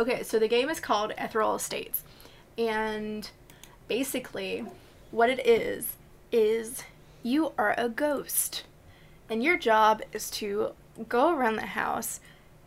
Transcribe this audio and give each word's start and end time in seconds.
Okay, 0.00 0.22
so 0.22 0.38
the 0.38 0.48
game 0.48 0.70
is 0.70 0.80
called 0.80 1.12
Ethereal 1.18 1.56
Estates. 1.56 2.02
And 2.56 3.28
basically, 3.86 4.64
what 5.10 5.28
it 5.28 5.46
is, 5.46 5.96
is 6.32 6.84
you 7.22 7.52
are 7.58 7.74
a 7.76 7.88
ghost. 7.88 8.64
And 9.28 9.42
your 9.44 9.58
job 9.58 10.00
is 10.12 10.30
to 10.32 10.72
go 11.08 11.34
around 11.36 11.56
the 11.56 11.66
house 11.66 12.20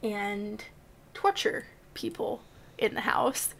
and 0.03 0.63
torture 1.13 1.65
people 1.93 2.41
in 2.77 2.93
the 2.93 3.01
house. 3.01 3.53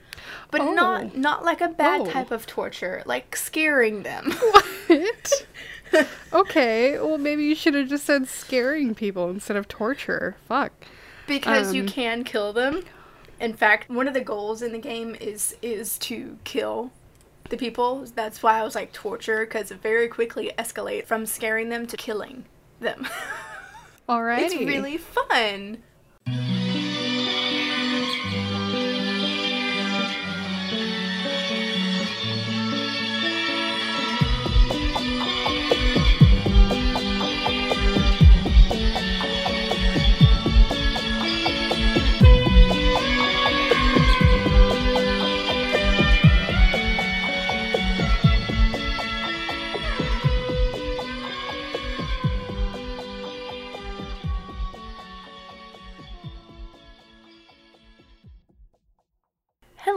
But 0.52 0.62
Oh. 0.62 0.74
not 0.74 1.18
not 1.18 1.44
like 1.44 1.60
a 1.62 1.68
bad 1.70 2.02
Oh. 2.02 2.06
type 2.12 2.30
of 2.32 2.46
torture, 2.46 3.02
like 3.06 3.36
scaring 3.36 4.04
them. 4.04 4.32
What? 4.88 5.48
okay, 6.34 7.00
well 7.00 7.18
maybe 7.18 7.44
you 7.44 7.56
should 7.56 7.74
have 7.74 7.88
just 7.90 8.06
said 8.06 8.28
scaring 8.28 8.94
people 8.96 9.30
instead 9.30 9.58
of 9.58 9.68
torture. 9.68 10.36
Fuck. 10.48 10.72
because 11.26 11.74
you 11.74 11.82
Um, 11.84 11.88
can 11.88 12.24
kill 12.24 12.54
them. 12.54 12.84
In 13.44 13.54
fact, 13.54 13.90
one 13.90 14.08
of 14.08 14.14
the 14.14 14.22
goals 14.22 14.62
in 14.62 14.72
the 14.72 14.80
game 14.80 15.18
is 15.20 15.58
is 15.62 15.98
to 16.00 16.38
kill 16.46 16.92
the 17.50 17.58
people. 17.58 18.06
That's 18.16 18.42
why 18.42 18.62
I 18.62 18.64
was 18.64 18.74
like 18.74 18.94
torture 18.94 19.46
because 19.46 19.70
it 19.70 19.82
very 19.82 20.08
quickly 20.08 20.54
escalate 20.58 21.06
from 21.06 21.26
scaring 21.26 21.68
them 21.68 21.86
to 21.88 21.98
killing 21.98 22.46
them. 22.80 23.06
Alright, 24.10 24.44
it's 24.44 24.56
really 24.56 24.98
fun. 24.98 25.84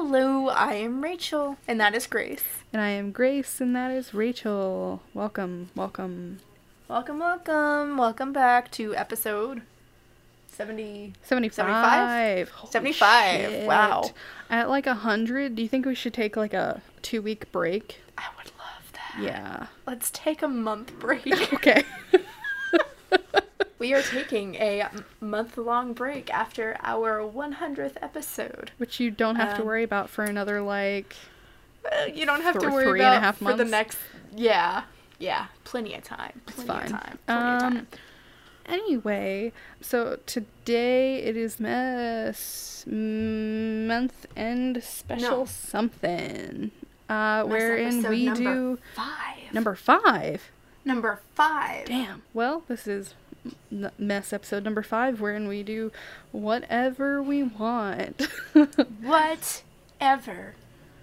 Hello, 0.09 0.47
I 0.51 0.75
am 0.75 1.03
Rachel, 1.03 1.57
and 1.67 1.81
that 1.81 1.93
is 1.93 2.07
Grace. 2.07 2.45
And 2.73 2.81
I 2.81 2.91
am 2.91 3.11
Grace 3.11 3.61
and 3.61 3.75
that 3.75 3.91
is 3.91 4.15
Rachel. 4.15 5.03
Welcome, 5.13 5.71
welcome. 5.75 6.39
Welcome, 6.87 7.19
welcome, 7.19 7.97
welcome 7.97 8.33
back 8.33 8.71
to 8.71 8.95
episode 8.95 9.63
70. 10.47 11.15
75. 11.23 12.51
Holy 12.51 12.71
75, 12.71 13.67
wow. 13.67 14.13
At 14.49 14.69
like 14.69 14.87
a 14.87 14.91
100, 14.91 15.57
do 15.57 15.63
you 15.63 15.69
think 15.69 15.85
we 15.85 15.97
should 15.97 16.15
take 16.15 16.37
like 16.37 16.55
a 16.55 16.83
two 17.03 17.21
week 17.21 17.51
break? 17.51 18.01
I 18.17 18.29
would 18.37 18.53
love 18.61 18.93
that. 18.93 19.21
Yeah. 19.21 19.67
Let's 19.89 20.13
take 20.13 20.41
a 20.41 20.49
month 20.49 20.97
break. 21.01 21.27
Okay. 21.53 21.83
we 23.87 23.95
are 23.95 24.03
taking 24.03 24.57
a 24.57 24.89
month 25.21 25.57
long 25.57 25.93
break 25.93 26.29
after 26.35 26.77
our 26.83 27.21
100th 27.21 27.97
episode. 28.03 28.73
Which 28.79 28.99
you 28.99 29.13
don't 29.13 29.37
have 29.37 29.55
to 29.57 29.61
Um, 29.61 29.67
worry 29.69 29.85
about 29.85 30.11
for 30.11 30.25
another 30.25 30.61
like. 30.61 31.15
You 32.13 32.27
don't 32.27 32.43
have 32.43 32.59
to 32.59 32.69
worry 32.69 32.99
about 33.01 33.19
a 33.19 33.21
half 33.21 33.39
for 33.39 33.53
the 33.55 33.65
next. 33.65 33.97
Yeah, 34.35 34.83
yeah, 35.21 35.47
plenty 35.63 35.95
of 35.95 36.03
time. 36.03 36.41
It's 36.49 36.65
fine. 36.65 36.87
of 36.87 36.91
time. 36.91 37.19
Plenty 37.27 37.57
of 37.57 37.63
Um, 37.63 37.73
time. 37.75 37.87
Anyway, 38.67 39.53
so 39.81 40.19
today 40.27 41.19
it 41.23 41.37
is 41.37 41.61
mess 41.61 42.83
month 42.89 44.27
end 44.37 44.83
special 44.83 45.39
No. 45.39 45.45
something. 45.45 46.73
Uh, 47.09 47.45
That's 47.45 47.49
wherein 47.49 48.03
we 48.09 48.25
number 48.25 48.41
do 48.43 48.79
five. 48.97 49.53
number 49.53 49.75
five. 49.77 50.51
Number 50.85 51.21
five. 51.37 51.85
Damn. 51.87 52.23
Well, 52.35 52.65
this 52.67 52.89
is 52.89 53.15
mess 53.99 54.33
episode 54.33 54.65
number 54.65 54.83
five, 54.83 55.21
wherein 55.21 55.49
we 55.49 55.63
do 55.63 55.93
whatever 56.33 57.23
we 57.23 57.43
want. 57.43 58.29
Whatever 59.03 60.55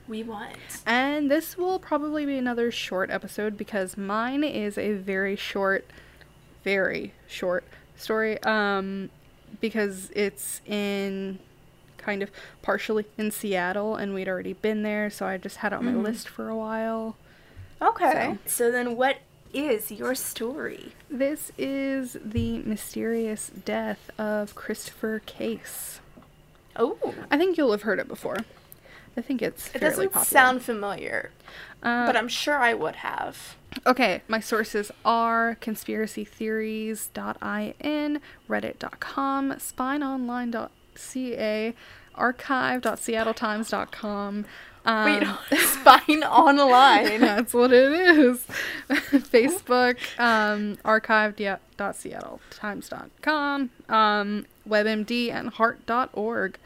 we 0.08 0.22
want. 0.22 0.58
and 0.86 1.32
this 1.32 1.58
will 1.58 1.80
probably 1.80 2.26
be 2.26 2.38
another 2.38 2.72
short 2.72 3.10
episode 3.10 3.58
because 3.58 3.96
mine 3.98 4.44
is 4.44 4.78
a 4.78 4.94
very 4.94 5.36
short, 5.36 5.86
very 6.64 7.14
short 7.28 7.64
story. 7.96 8.42
Um, 8.44 9.10
because 9.62 10.12
it's 10.16 10.62
in 10.66 11.40
kind 11.98 12.22
of 12.22 12.30
partially 12.62 13.06
in 13.18 13.32
Seattle, 13.32 13.96
and 13.96 14.14
we'd 14.14 14.28
already 14.28 14.54
been 14.54 14.84
there, 14.84 15.10
so 15.10 15.26
I 15.26 15.38
just 15.38 15.58
had 15.58 15.74
it 15.74 15.78
on 15.78 15.86
my 15.86 15.94
list 15.94 16.28
for 16.28 16.50
a 16.50 16.56
while. 16.56 17.16
Okay. 17.82 18.38
So. 18.46 18.72
then, 18.72 18.96
what 18.96 19.18
is 19.54 19.92
your 19.92 20.16
story? 20.16 20.94
This 21.10 21.52
is 21.58 22.18
the 22.24 22.60
mysterious 22.60 23.52
death 23.66 24.10
of 24.18 24.56
Christopher 24.56 25.22
Case. 25.26 26.00
Oh, 26.76 27.14
I 27.30 27.38
think 27.38 27.56
you'll 27.58 27.72
have 27.72 27.84
heard 27.84 28.00
it 28.00 28.08
before. 28.08 28.38
I 29.16 29.22
think 29.22 29.44
it's 29.44 29.70
it 29.76 29.80
doesn't 29.80 30.08
popular. 30.12 30.26
sound 30.26 30.64
familiar, 30.64 31.30
Uh, 31.84 32.08
but 32.08 32.16
I'm 32.18 32.28
sure 32.28 32.58
I 32.58 32.74
would 32.74 32.96
have. 32.98 33.56
okay, 33.86 34.24
my 34.28 34.40
sources 34.40 34.92
are 35.06 35.56
conspiracytheories.in, 35.62 38.22
reddit.com, 38.50 39.52
spineonline.ca, 39.54 41.74
archive.seattletimes.com. 42.16 44.46
Um, 44.86 45.38
Wait, 45.52 45.60
Spine 45.60 46.24
Online. 46.24 47.22
That's 47.22 47.54
what 47.54 47.72
it 47.72 47.92
is. 47.92 48.46
Facebook, 48.90 49.98
um, 50.20 50.78
archive.seattletimes.com, 50.84 53.70
um, 53.90 54.46
WebMD, 54.68 55.32
and 55.32 55.50
heart.org. 55.50 56.58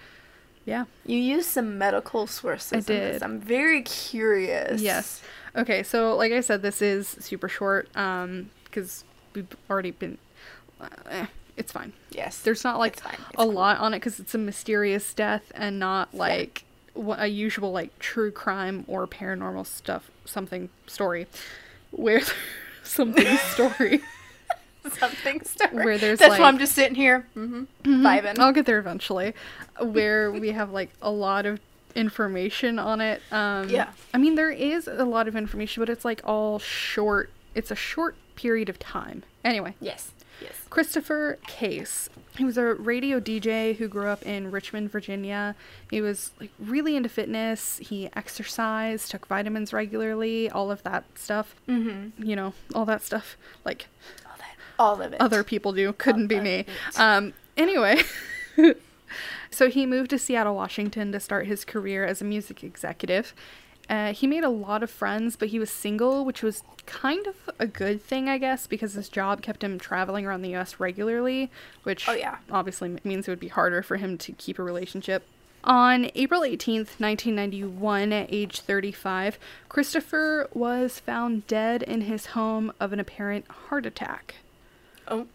Yeah. 0.66 0.86
You 1.06 1.18
used 1.18 1.50
some 1.50 1.78
medical 1.78 2.28
sources. 2.28 2.74
I 2.74 2.78
in 2.78 2.84
this. 2.84 3.14
did. 3.14 3.24
I'm 3.24 3.40
very 3.40 3.82
curious. 3.84 4.82
Yes. 4.82 5.22
Okay, 5.56 5.82
so 5.84 6.16
like 6.16 6.32
I 6.34 6.42
said, 6.42 6.62
this 6.62 6.82
is 6.82 7.08
super 7.08 7.48
short 7.48 7.88
um, 7.96 8.50
because 8.66 9.04
we've 9.34 9.48
already 9.70 9.92
been. 9.92 10.18
Uh, 10.82 10.88
eh, 11.10 11.26
it's 11.56 11.72
fine. 11.72 11.94
Yes. 12.12 12.42
There's 12.42 12.64
not 12.64 12.78
like 12.80 12.98
It's 12.98 13.06
it's 13.06 13.20
a 13.34 13.38
cool. 13.38 13.52
lot 13.54 13.80
on 13.80 13.94
it 13.94 13.98
because 13.98 14.20
it's 14.20 14.36
a 14.36 14.38
mysterious 14.38 15.14
death 15.14 15.52
and 15.56 15.80
not 15.80 16.14
like 16.14 16.64
a 17.18 17.28
usual 17.28 17.72
like 17.72 17.98
true 18.00 18.32
crime 18.32 18.86
or 18.88 19.08
paranormal 19.08 19.66
stuff 19.66 20.10
something 20.26 20.70
story 20.88 21.28
where 21.92 22.22
something 22.84 23.38
story. 23.38 24.02
something 24.92 25.44
story. 25.44 25.86
Where 25.86 25.98
there's, 25.98 26.20
That's 26.20 26.40
why 26.40 26.48
I'm 26.48 26.58
just 26.60 26.74
sitting 26.74 26.96
here, 26.96 27.28
mm-hmm, 27.36 27.64
vibing. 28.06 28.40
I'll 28.40 28.54
get 28.54 28.66
there 28.66 28.80
eventually. 28.80 29.34
Where 29.82 30.32
we 30.32 30.52
have 30.52 30.72
like 30.72 30.92
a 31.02 31.12
lot 31.12 31.46
of 31.46 31.60
information 31.96 32.80
on 32.80 33.02
it. 33.02 33.22
Um, 33.32 33.70
Yeah. 33.70 33.90
I 34.14 34.18
mean, 34.18 34.36
there 34.36 34.52
is 34.52 34.88
a 34.88 35.04
lot 35.04 35.28
of 35.28 35.36
information, 35.36 35.82
but 35.82 35.90
it's 35.90 36.06
like 36.06 36.22
all 36.24 36.60
short. 36.60 37.30
It's 37.56 37.72
a 37.72 37.76
short 37.76 38.16
period 38.38 38.70
of 38.70 38.80
time. 38.80 39.24
Anyway, 39.44 39.76
Yes. 39.82 40.12
Yes. 40.42 40.54
Christopher 40.70 41.40
Case. 41.48 42.10
He 42.38 42.46
was 42.46 42.58
a 42.60 42.76
radio 42.76 43.20
DJ 43.20 43.76
who 43.78 43.88
grew 43.88 44.08
up 44.08 44.22
in 44.24 44.52
Richmond, 44.52 44.92
Virginia. 44.92 45.56
He 45.90 46.00
was 46.00 46.30
like 46.40 46.52
really 46.60 46.96
into 46.96 47.10
fitness. 47.10 47.80
He 47.80 48.08
exercised, 48.16 49.10
took 49.10 49.26
vitamins 49.26 49.74
regularly, 49.74 50.48
all 50.52 50.70
of 50.70 50.84
that 50.84 51.06
stuff. 51.16 51.56
Mm-hmm. 51.68 52.24
You 52.24 52.36
know, 52.36 52.54
all 52.76 52.86
that 52.86 53.02
stuff. 53.02 53.36
Like 53.66 53.88
All 54.28 54.38
that. 54.38 54.56
All 54.78 55.02
of 55.02 55.12
it. 55.14 55.20
other 55.20 55.44
people 55.44 55.74
do. 55.74 55.92
Couldn't 55.94 56.28
be 56.28 56.40
me. 56.40 56.66
Um, 56.98 57.34
anyway, 57.58 58.04
so 59.50 59.70
he 59.70 59.86
moved 59.88 60.12
to 60.12 60.20
Seattle, 60.20 60.56
Washington 60.56 61.12
to 61.14 61.20
start 61.20 61.48
his 61.48 61.66
career 61.66 62.06
as 62.06 62.22
a 62.22 62.26
music 62.26 62.64
executive. 62.64 63.34
Uh, 63.90 64.12
he 64.14 64.28
made 64.28 64.44
a 64.44 64.50
lot 64.50 64.84
of 64.84 64.90
friends, 64.90 65.36
but 65.38 65.50
he 65.50 65.60
was 65.60 65.72
single, 65.72 66.26
which 66.26 66.44
was 66.44 66.64
kind 66.86 67.26
of 67.28 67.36
a 67.60 67.66
good 67.68 68.02
thing, 68.02 68.28
I 68.28 68.38
guess, 68.38 68.68
because 68.68 68.94
his 68.94 69.08
job 69.10 69.42
kept 69.42 69.64
him 69.64 69.80
traveling 69.80 70.26
around 70.26 70.42
the 70.42 70.50
U.S. 70.52 70.80
regularly, 70.80 71.50
which 71.84 72.08
Oh, 72.08 72.14
yeah. 72.14 72.38
obviously 72.52 72.98
means 73.04 73.28
it 73.28 73.32
would 73.32 73.40
be 73.40 73.48
harder 73.48 73.82
for 73.82 73.96
him 73.98 74.18
to 74.20 74.32
keep 74.34 74.60
a 74.60 74.64
relationship. 74.64 75.24
On 75.64 76.10
April 76.16 76.42
18th, 76.42 77.00
1991, 77.00 78.14
at 78.14 78.28
age 78.32 78.60
35, 78.62 79.38
Christopher 79.70 80.48
was 80.54 81.00
found 81.00 81.46
dead 81.48 81.84
in 81.84 82.02
his 82.02 82.28
home 82.28 82.72
of 82.80 82.94
an 82.94 83.00
apparent 83.00 83.48
heart 83.50 83.86
attack. 83.86 84.36
Oh. 85.08 85.28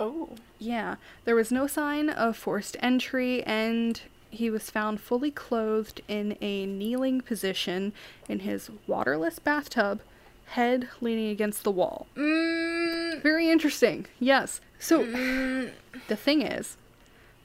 Oh. 0.00 0.30
Yeah, 0.58 0.96
there 1.24 1.34
was 1.34 1.50
no 1.52 1.66
sign 1.66 2.08
of 2.10 2.36
forced 2.36 2.76
entry, 2.80 3.42
and 3.44 4.00
he 4.30 4.50
was 4.50 4.70
found 4.70 5.00
fully 5.00 5.30
clothed 5.30 6.00
in 6.08 6.36
a 6.40 6.66
kneeling 6.66 7.20
position 7.20 7.92
in 8.28 8.40
his 8.40 8.70
waterless 8.86 9.38
bathtub, 9.38 10.00
head 10.46 10.88
leaning 11.00 11.28
against 11.30 11.64
the 11.64 11.70
wall. 11.70 12.06
Mm, 12.16 13.22
Very 13.22 13.50
interesting, 13.50 14.06
yes. 14.20 14.60
So, 14.78 15.04
mm, 15.04 15.70
the 16.08 16.16
thing 16.16 16.42
is, 16.42 16.76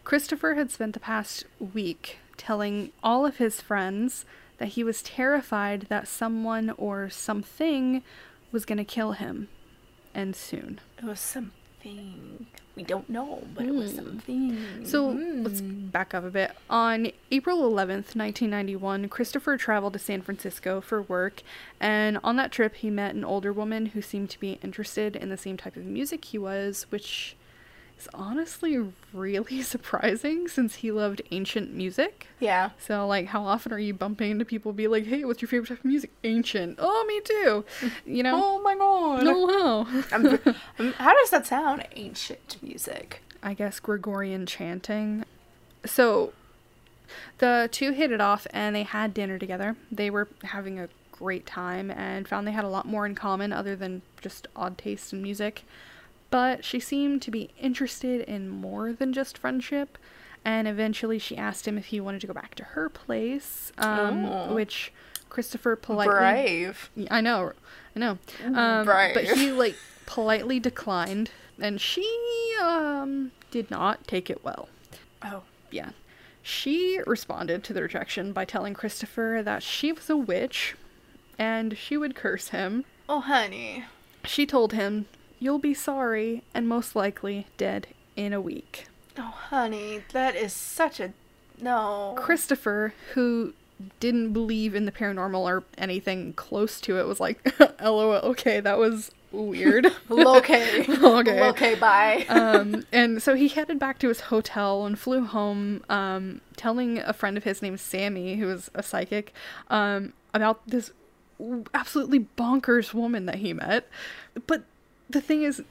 Christopher 0.04 0.56
had 0.56 0.72
spent 0.72 0.94
the 0.94 1.00
past 1.00 1.46
week 1.74 2.18
telling 2.38 2.92
all 3.04 3.26
of 3.26 3.38
his 3.38 3.62
friends 3.62 4.26
that 4.58 4.70
he 4.70 4.84
was 4.84 5.02
terrified 5.02 5.82
that 5.90 6.08
someone 6.08 6.70
or 6.72 7.10
something 7.10 8.04
was 8.52 8.66
going 8.66 8.78
to 8.78 8.84
kill 8.86 9.14
him, 9.14 9.48
and 10.14 10.36
soon. 10.36 10.80
It 11.00 11.06
was 11.06 11.20
something 11.20 12.46
we 12.76 12.84
don't 12.84 13.08
know, 13.10 13.44
but 13.54 13.66
it 13.66 13.74
was 13.74 13.92
Hmm. 13.92 13.98
something. 13.98 14.86
So 14.86 15.10
let's 15.10 15.62
back 15.62 16.14
up 16.14 16.24
a 16.24 16.30
bit. 16.32 16.52
On 16.70 17.12
April 17.32 17.60
11th, 17.70 18.16
1991, 18.16 19.10
Christopher 19.10 19.58
traveled 19.58 19.94
to 19.94 20.00
San 20.00 20.22
Francisco 20.22 20.82
for 20.82 21.02
work, 21.04 21.42
and 21.80 22.18
on 22.24 22.36
that 22.38 22.52
trip, 22.52 22.76
he 22.76 22.90
met 22.90 23.14
an 23.14 23.24
older 23.24 23.54
woman 23.54 23.88
who 23.88 24.02
seemed 24.02 24.30
to 24.32 24.40
be 24.40 24.60
interested 24.64 25.16
in 25.16 25.30
the 25.30 25.38
same 25.38 25.58
type 25.58 25.76
of 25.78 25.86
music 25.86 26.26
he 26.26 26.38
was, 26.38 26.88
which 26.90 27.36
is 28.00 28.08
honestly 28.14 28.92
really 29.14 29.62
surprising 29.74 30.48
since 30.48 30.76
he 30.76 30.92
loved 30.92 31.22
ancient 31.32 31.74
music. 31.74 32.28
yeah. 32.40 32.72
So, 32.80 33.06
like, 33.08 33.28
how 33.28 33.44
often 33.44 33.72
are 33.72 33.80
you 33.80 33.94
bumping 33.94 34.32
into 34.32 34.46
people 34.46 34.74
be 34.74 34.88
like, 34.88 35.06
hey, 35.06 35.24
what's 35.26 35.42
your 35.42 35.50
favorite 35.50 35.68
type 35.70 35.80
of 35.80 35.86
music? 35.86 36.12
Ancient. 36.24 36.78
Oh, 36.82 37.06
me 37.08 37.22
too. 37.22 37.66
You 38.06 38.24
know? 38.24 38.40
Oh 38.44 38.62
my 38.62 38.76
god. 38.76 39.24
No, 39.24 39.40
wow. 39.46 39.88
I'm, 40.12 40.28
I'm- 40.28 40.56
um, 40.80 40.94
how 40.94 41.14
does 41.20 41.30
that 41.30 41.46
sound? 41.48 41.86
Ancient 41.96 42.58
music. 42.62 43.22
I 43.42 43.54
guess 43.54 43.80
Gregorian 43.80 44.46
chanting. 44.46 45.26
So 45.86 46.34
the 47.40 47.70
two 47.72 47.92
hit 47.92 48.12
it 48.12 48.22
off 48.22 48.48
and 48.52 48.76
they 48.76 48.84
had 48.84 49.14
dinner 49.14 49.38
together. 49.38 49.76
They 49.92 50.10
were 50.10 50.28
having 50.44 50.80
a 50.80 50.88
great 51.12 51.46
time 51.46 51.92
and 51.92 52.28
found 52.28 52.48
they 52.48 52.52
had 52.52 52.64
a 52.66 52.70
lot 52.70 52.86
more 52.88 53.06
in 53.06 53.16
common 53.16 53.52
other 53.54 53.76
than 53.76 54.02
just 54.22 54.48
odd 54.56 54.78
taste 54.78 55.14
in 55.14 55.22
music. 55.22 55.64
But 56.34 56.66
she 56.66 56.80
seemed 56.80 57.22
to 57.22 57.30
be 57.30 57.52
interested 57.62 58.22
in 58.22 58.50
more 58.50 58.92
than 58.92 59.14
just 59.14 59.38
friendship. 59.38 60.00
And 60.44 60.68
eventually 60.68 61.20
she 61.20 61.38
asked 61.38 61.68
him 61.68 61.78
if 61.78 61.86
he 61.86 62.00
wanted 62.02 62.22
to 62.22 62.28
go 62.28 62.34
back 62.34 62.56
to 62.56 62.64
her 62.64 62.90
place, 62.90 63.72
um, 63.78 64.26
Oh. 64.26 64.56
which 64.56 64.92
Christopher 65.30 65.76
politely 65.76 66.16
Brave. 66.16 66.90
I 67.12 67.22
know, 67.22 67.54
I 67.96 68.00
know. 68.00 68.18
Um, 68.44 68.88
Right. 68.88 69.14
But 69.14 69.26
he 69.26 69.52
like 69.52 69.76
politely 70.08 70.60
declined, 70.60 71.30
and 71.60 71.80
she 71.80 72.04
um 72.60 73.32
did 73.52 73.70
not 73.70 74.08
take 74.08 74.32
it 74.32 74.44
well. 74.44 74.70
Oh. 75.22 75.44
Yeah, 75.70 75.92
she 76.42 77.00
responded 77.06 77.64
to 77.66 77.74
the 77.74 77.84
rejection 77.84 78.34
by 78.34 78.44
telling 78.44 78.74
Christopher 78.74 79.42
that 79.46 79.62
she 79.62 79.92
was 79.92 80.10
a 80.10 80.18
witch, 80.18 80.76
and 81.38 81.78
she 81.78 81.96
would 81.96 82.16
curse 82.16 82.48
him. 82.50 82.86
Oh, 83.08 83.20
honey. 83.22 83.86
She 84.26 84.46
told 84.48 84.74
him, 84.74 85.06
"You'll 85.44 85.60
be 85.60 85.74
sorry, 85.74 86.44
and 86.54 86.68
most 86.70 86.96
likely 86.96 87.48
dead 87.58 87.88
in 88.16 88.32
a 88.32 88.40
week." 88.40 88.88
Oh, 89.18 89.22
honey. 89.50 90.04
That 90.14 90.36
is 90.36 90.54
such 90.54 91.00
a. 91.02 91.12
No. 91.62 92.16
Christopher, 92.18 92.94
who 93.14 93.54
didn't 94.00 94.32
believe 94.32 94.74
in 94.74 94.86
the 94.86 94.92
paranormal 94.92 95.42
or 95.42 95.64
anything 95.78 96.32
close 96.34 96.80
to 96.82 96.98
it, 96.98 97.06
was 97.08 97.20
like, 97.20 97.46
"LOL, 97.82 98.14
okay, 98.32 98.62
that 98.62 98.78
was 98.78 99.12
weird." 99.34 99.88
Okay. 100.10 100.86
Okay. 100.88 101.42
Okay, 101.50 101.76
bye. 101.76 102.26
um, 102.30 102.86
and 102.94 103.22
so 103.22 103.36
he 103.36 103.50
headed 103.50 103.80
back 103.80 104.00
to 104.00 104.08
his 104.08 104.22
hotel 104.22 104.86
and 104.86 104.98
flew 104.98 105.26
home, 105.26 105.84
um, 105.90 106.40
telling 106.56 107.00
a 107.00 107.12
friend 107.12 107.36
of 107.36 107.44
his 107.44 107.62
named 107.62 107.80
Sammy, 107.82 108.38
who 108.38 108.48
was 108.48 108.72
a 108.74 108.82
psychic, 108.82 109.34
um, 109.70 110.14
about 110.34 110.66
this 110.68 110.92
absolutely 111.74 112.28
bonkers 112.38 112.94
woman 112.94 113.26
that 113.26 113.36
he 113.36 113.52
met. 113.54 113.88
But 114.48 114.64
the 115.10 115.22
thing 115.22 115.44
is, 115.44 115.62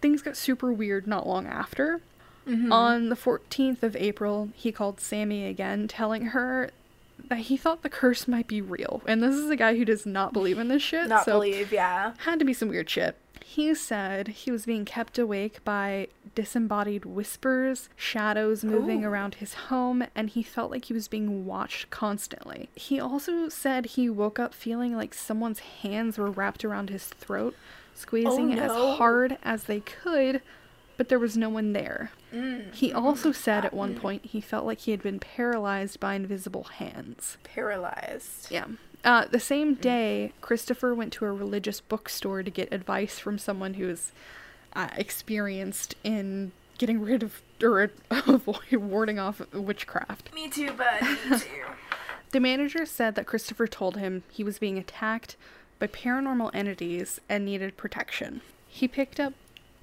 things 0.00 0.22
got 0.22 0.36
super 0.36 0.72
weird 0.72 1.06
not 1.06 1.26
long 1.26 1.46
after. 1.46 2.00
Mm-hmm. 2.46 2.72
On 2.72 3.08
the 3.10 3.16
14th 3.16 3.82
of 3.82 3.94
April, 3.96 4.48
he 4.54 4.72
called 4.72 5.00
Sammy 5.00 5.46
again, 5.46 5.86
telling 5.86 6.26
her 6.26 6.70
that 7.28 7.38
he 7.38 7.56
thought 7.56 7.82
the 7.82 7.88
curse 7.88 8.26
might 8.26 8.46
be 8.46 8.60
real. 8.60 9.02
And 9.06 9.22
this 9.22 9.34
is 9.34 9.50
a 9.50 9.56
guy 9.56 9.76
who 9.76 9.84
does 9.84 10.06
not 10.06 10.32
believe 10.32 10.58
in 10.58 10.68
this 10.68 10.82
shit. 10.82 11.08
Not 11.08 11.24
so 11.24 11.32
believe, 11.32 11.72
yeah. 11.72 12.14
had 12.18 12.38
to 12.38 12.44
be 12.44 12.54
some 12.54 12.68
weird 12.68 12.88
shit. 12.88 13.16
He 13.44 13.74
said 13.74 14.28
he 14.28 14.50
was 14.50 14.64
being 14.64 14.84
kept 14.84 15.18
awake 15.18 15.62
by 15.64 16.08
disembodied 16.40 17.04
whispers, 17.04 17.90
shadows 17.96 18.64
moving 18.64 19.04
Ooh. 19.04 19.08
around 19.08 19.34
his 19.34 19.52
home, 19.52 20.02
and 20.14 20.30
he 20.30 20.42
felt 20.42 20.70
like 20.70 20.86
he 20.86 20.94
was 20.94 21.06
being 21.06 21.44
watched 21.44 21.90
constantly. 21.90 22.70
He 22.74 22.98
also 22.98 23.50
said 23.50 23.84
he 23.84 24.08
woke 24.08 24.38
up 24.38 24.54
feeling 24.54 24.96
like 24.96 25.12
someone's 25.12 25.58
hands 25.58 26.16
were 26.16 26.30
wrapped 26.30 26.64
around 26.64 26.88
his 26.88 27.04
throat, 27.04 27.54
squeezing 27.94 28.58
Oh, 28.58 28.62
as 28.62 28.96
hard 28.96 29.36
as 29.42 29.64
they 29.64 29.80
could, 29.80 30.40
but 30.96 31.10
there 31.10 31.18
was 31.18 31.36
no 31.36 31.50
one 31.50 31.74
there. 31.74 32.10
Mm. 32.32 32.72
He 32.72 32.90
mm, 32.90 32.96
also 32.96 33.32
mm. 33.32 33.34
said 33.34 33.66
at 33.66 33.72
mm, 33.72 33.76
one 33.76 33.94
point 33.96 34.24
he 34.24 34.40
felt 34.40 34.64
like 34.64 34.80
he 34.80 34.92
had 34.92 35.02
been 35.02 35.20
paralyzed 35.20 36.00
by 36.00 36.14
invisible 36.14 36.64
hands. 36.64 37.36
Paralyzed. 37.44 38.50
Yeah. 38.50 38.64
Uh, 39.04 39.26
the 39.26 39.40
same 39.40 39.74
day, 39.74 40.32
Christopher 40.40 40.94
went 40.94 41.12
to 41.14 41.26
a 41.26 41.32
religious 41.32 41.82
bookstore 41.82 42.42
to 42.42 42.50
get 42.50 42.72
advice 42.72 43.18
from 43.18 43.36
someone 43.36 43.74
who 43.74 43.90
is 43.90 44.12
uh, 44.74 44.88
experienced 44.96 45.94
in 46.04 46.52
getting 46.78 47.00
rid 47.00 47.22
of 47.22 47.42
or 47.62 47.90
avoid 48.10 48.72
warding 48.72 49.18
off 49.18 49.42
witchcraft. 49.52 50.32
Me 50.34 50.48
too, 50.48 50.72
bud. 50.72 51.02
Me 51.02 51.16
too. 51.38 51.64
The 52.32 52.40
manager 52.40 52.86
said 52.86 53.16
that 53.16 53.26
Christopher 53.26 53.66
told 53.66 53.96
him 53.96 54.22
he 54.30 54.44
was 54.44 54.58
being 54.58 54.78
attacked 54.78 55.36
by 55.78 55.88
paranormal 55.88 56.50
entities 56.54 57.20
and 57.28 57.44
needed 57.44 57.76
protection. 57.76 58.40
He 58.68 58.86
picked 58.86 59.18
up 59.18 59.34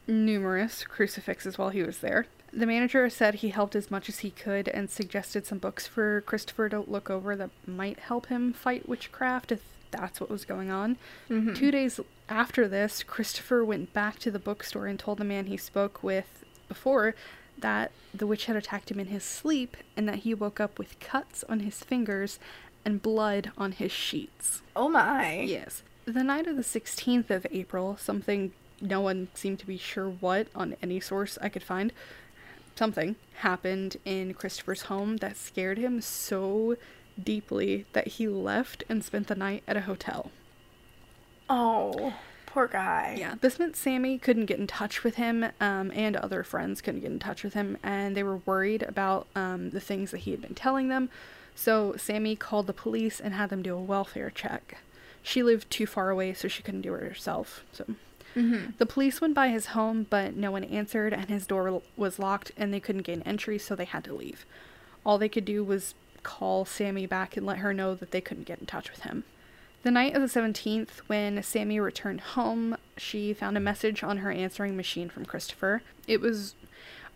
numerous 0.08 0.84
crucifixes 0.84 1.58
while 1.58 1.70
he 1.70 1.84
was 1.84 2.00
there. 2.00 2.26
The 2.54 2.66
manager 2.66 3.10
said 3.10 3.36
he 3.36 3.50
helped 3.50 3.76
as 3.76 3.92
much 3.92 4.08
as 4.08 4.20
he 4.20 4.32
could 4.32 4.70
and 4.70 4.90
suggested 4.90 5.46
some 5.46 5.58
books 5.58 5.86
for 5.86 6.22
Christopher 6.22 6.70
to 6.70 6.80
look 6.80 7.10
over 7.10 7.36
that 7.36 7.50
might 7.68 8.00
help 8.00 8.28
him 8.28 8.54
fight 8.54 8.88
witchcraft 8.88 9.52
if 9.52 9.62
that's 9.92 10.20
what 10.20 10.30
was 10.30 10.46
going 10.46 10.70
on. 10.70 10.98
Mm-hmm. 11.30 11.54
Two 11.54 11.72
days 11.72 12.00
after 12.30 12.68
this, 12.68 13.04
Christopher 13.04 13.64
went 13.64 13.94
back 13.94 14.20
to 14.20 14.32
the 14.32 14.40
bookstore 14.40 14.88
and 14.88 15.00
told 15.00 15.18
the 15.18 15.24
man 15.24 15.46
he 15.46 15.58
spoke 15.58 16.04
with 16.04 16.44
before 16.68 17.16
that 17.58 17.92
the 18.14 18.28
witch 18.28 18.46
had 18.46 18.56
attacked 18.56 18.92
him 18.92 19.00
in 19.00 19.08
his 19.08 19.24
sleep 19.24 19.78
and 19.96 20.08
that 20.08 20.20
he 20.20 20.34
woke 20.34 20.60
up 20.60 20.78
with 20.78 21.00
cuts 21.00 21.44
on 21.50 21.62
his 21.62 21.84
fingers 21.84 22.40
and 22.86 23.02
blood 23.02 23.52
on 23.58 23.72
his 23.74 23.92
sheets. 23.92 24.62
Oh 24.76 24.90
my. 24.90 25.42
Yes. 25.42 25.84
The 26.06 26.24
night 26.24 26.48
of 26.48 26.56
the 26.56 26.62
16th 26.62 27.30
of 27.30 27.46
April, 27.52 27.98
something 27.98 28.52
no 28.80 29.02
one 29.02 29.28
seemed 29.34 29.60
to 29.60 29.68
be 29.68 29.78
sure 29.78 30.10
what 30.10 30.48
on 30.56 30.76
any 30.82 31.00
source 31.00 31.38
I 31.42 31.50
could 31.50 31.64
find, 31.64 31.92
something 32.76 33.16
happened 33.38 33.98
in 34.06 34.34
Christopher's 34.34 34.84
home 34.84 35.18
that 35.18 35.36
scared 35.36 35.78
him 35.78 36.00
so 36.00 36.78
deeply 37.24 37.86
that 37.94 38.08
he 38.08 38.28
left 38.28 38.84
and 38.90 39.04
spent 39.04 39.28
the 39.28 39.36
night 39.36 39.64
at 39.68 39.78
a 39.78 39.82
hotel. 39.82 40.32
Oh, 41.50 42.14
poor 42.46 42.68
guy. 42.68 43.16
Yeah, 43.18 43.36
this 43.40 43.60
meant 43.60 43.76
Sammy 43.76 44.18
couldn't 44.18 44.46
get 44.48 44.60
in 44.60 44.68
touch 44.68 45.04
with 45.04 45.16
him, 45.16 45.46
um, 45.62 45.92
and 45.96 46.16
other 46.16 46.44
friends 46.44 46.82
couldn't 46.82 47.02
get 47.02 47.12
in 47.12 47.20
touch 47.20 47.44
with 47.44 47.54
him, 47.54 47.78
and 47.84 48.16
they 48.16 48.24
were 48.24 48.38
worried 48.46 48.84
about 48.84 49.28
um, 49.36 49.70
the 49.70 49.80
things 49.80 50.12
that 50.12 50.20
he 50.20 50.32
had 50.32 50.42
been 50.42 50.56
telling 50.56 50.90
them. 50.90 51.10
So 51.56 51.96
Sammy 51.98 52.36
called 52.36 52.68
the 52.68 52.74
police 52.74 53.20
and 53.20 53.34
had 53.34 53.50
them 53.50 53.64
do 53.64 53.76
a 53.76 53.82
welfare 53.82 54.30
check. 54.30 54.78
She 55.24 55.42
lived 55.42 55.70
too 55.72 55.88
far 55.88 56.10
away, 56.10 56.34
so 56.34 56.48
she 56.48 56.62
couldn't 56.64 56.82
do 56.82 56.94
it 56.96 57.04
herself. 57.04 57.64
So 57.72 57.86
Mm-hmm. 58.36 58.72
the 58.78 58.86
police 58.86 59.20
went 59.20 59.34
by 59.34 59.48
his 59.48 59.68
home, 59.68 60.06
but 60.08 60.36
no 60.36 60.52
one 60.52 60.64
answered, 60.66 61.12
and 61.12 61.28
his 61.28 61.48
door 61.48 61.82
was 61.96 62.20
locked, 62.20 62.52
and 62.56 62.72
they 62.72 62.80
couldn't 62.80 63.02
gain 63.02 63.24
entry, 63.24 63.58
so 63.58 63.74
they 63.74 63.86
had 63.86 64.04
to 64.04 64.14
leave. 64.14 64.46
All 65.04 65.18
they 65.18 65.30
could 65.30 65.46
do 65.46 65.64
was 65.64 65.96
call 66.24 66.66
Sammy 66.66 67.06
back 67.06 67.38
and 67.38 67.46
let 67.46 67.60
her 67.60 67.74
know 67.74 67.96
that 67.96 68.12
they 68.12 68.22
couldn't 68.22 68.48
get 68.48 68.60
in 68.60 68.66
touch 68.66 68.92
with 68.92 69.02
him. 69.02 69.24
The 69.84 69.92
night 69.92 70.16
of 70.16 70.22
the 70.22 70.40
17th, 70.40 71.00
when 71.08 71.42
Sammy 71.44 71.80
returned 71.80 72.22
home, 72.22 72.78
she 72.98 73.34
found 73.34 73.56
a 73.56 73.62
message 73.62 74.04
on 74.04 74.18
her 74.18 74.32
answering 74.32 74.76
machine 74.76 75.10
from 75.10 75.26
Christopher. 75.26 75.82
It 76.08 76.20
was 76.20 76.56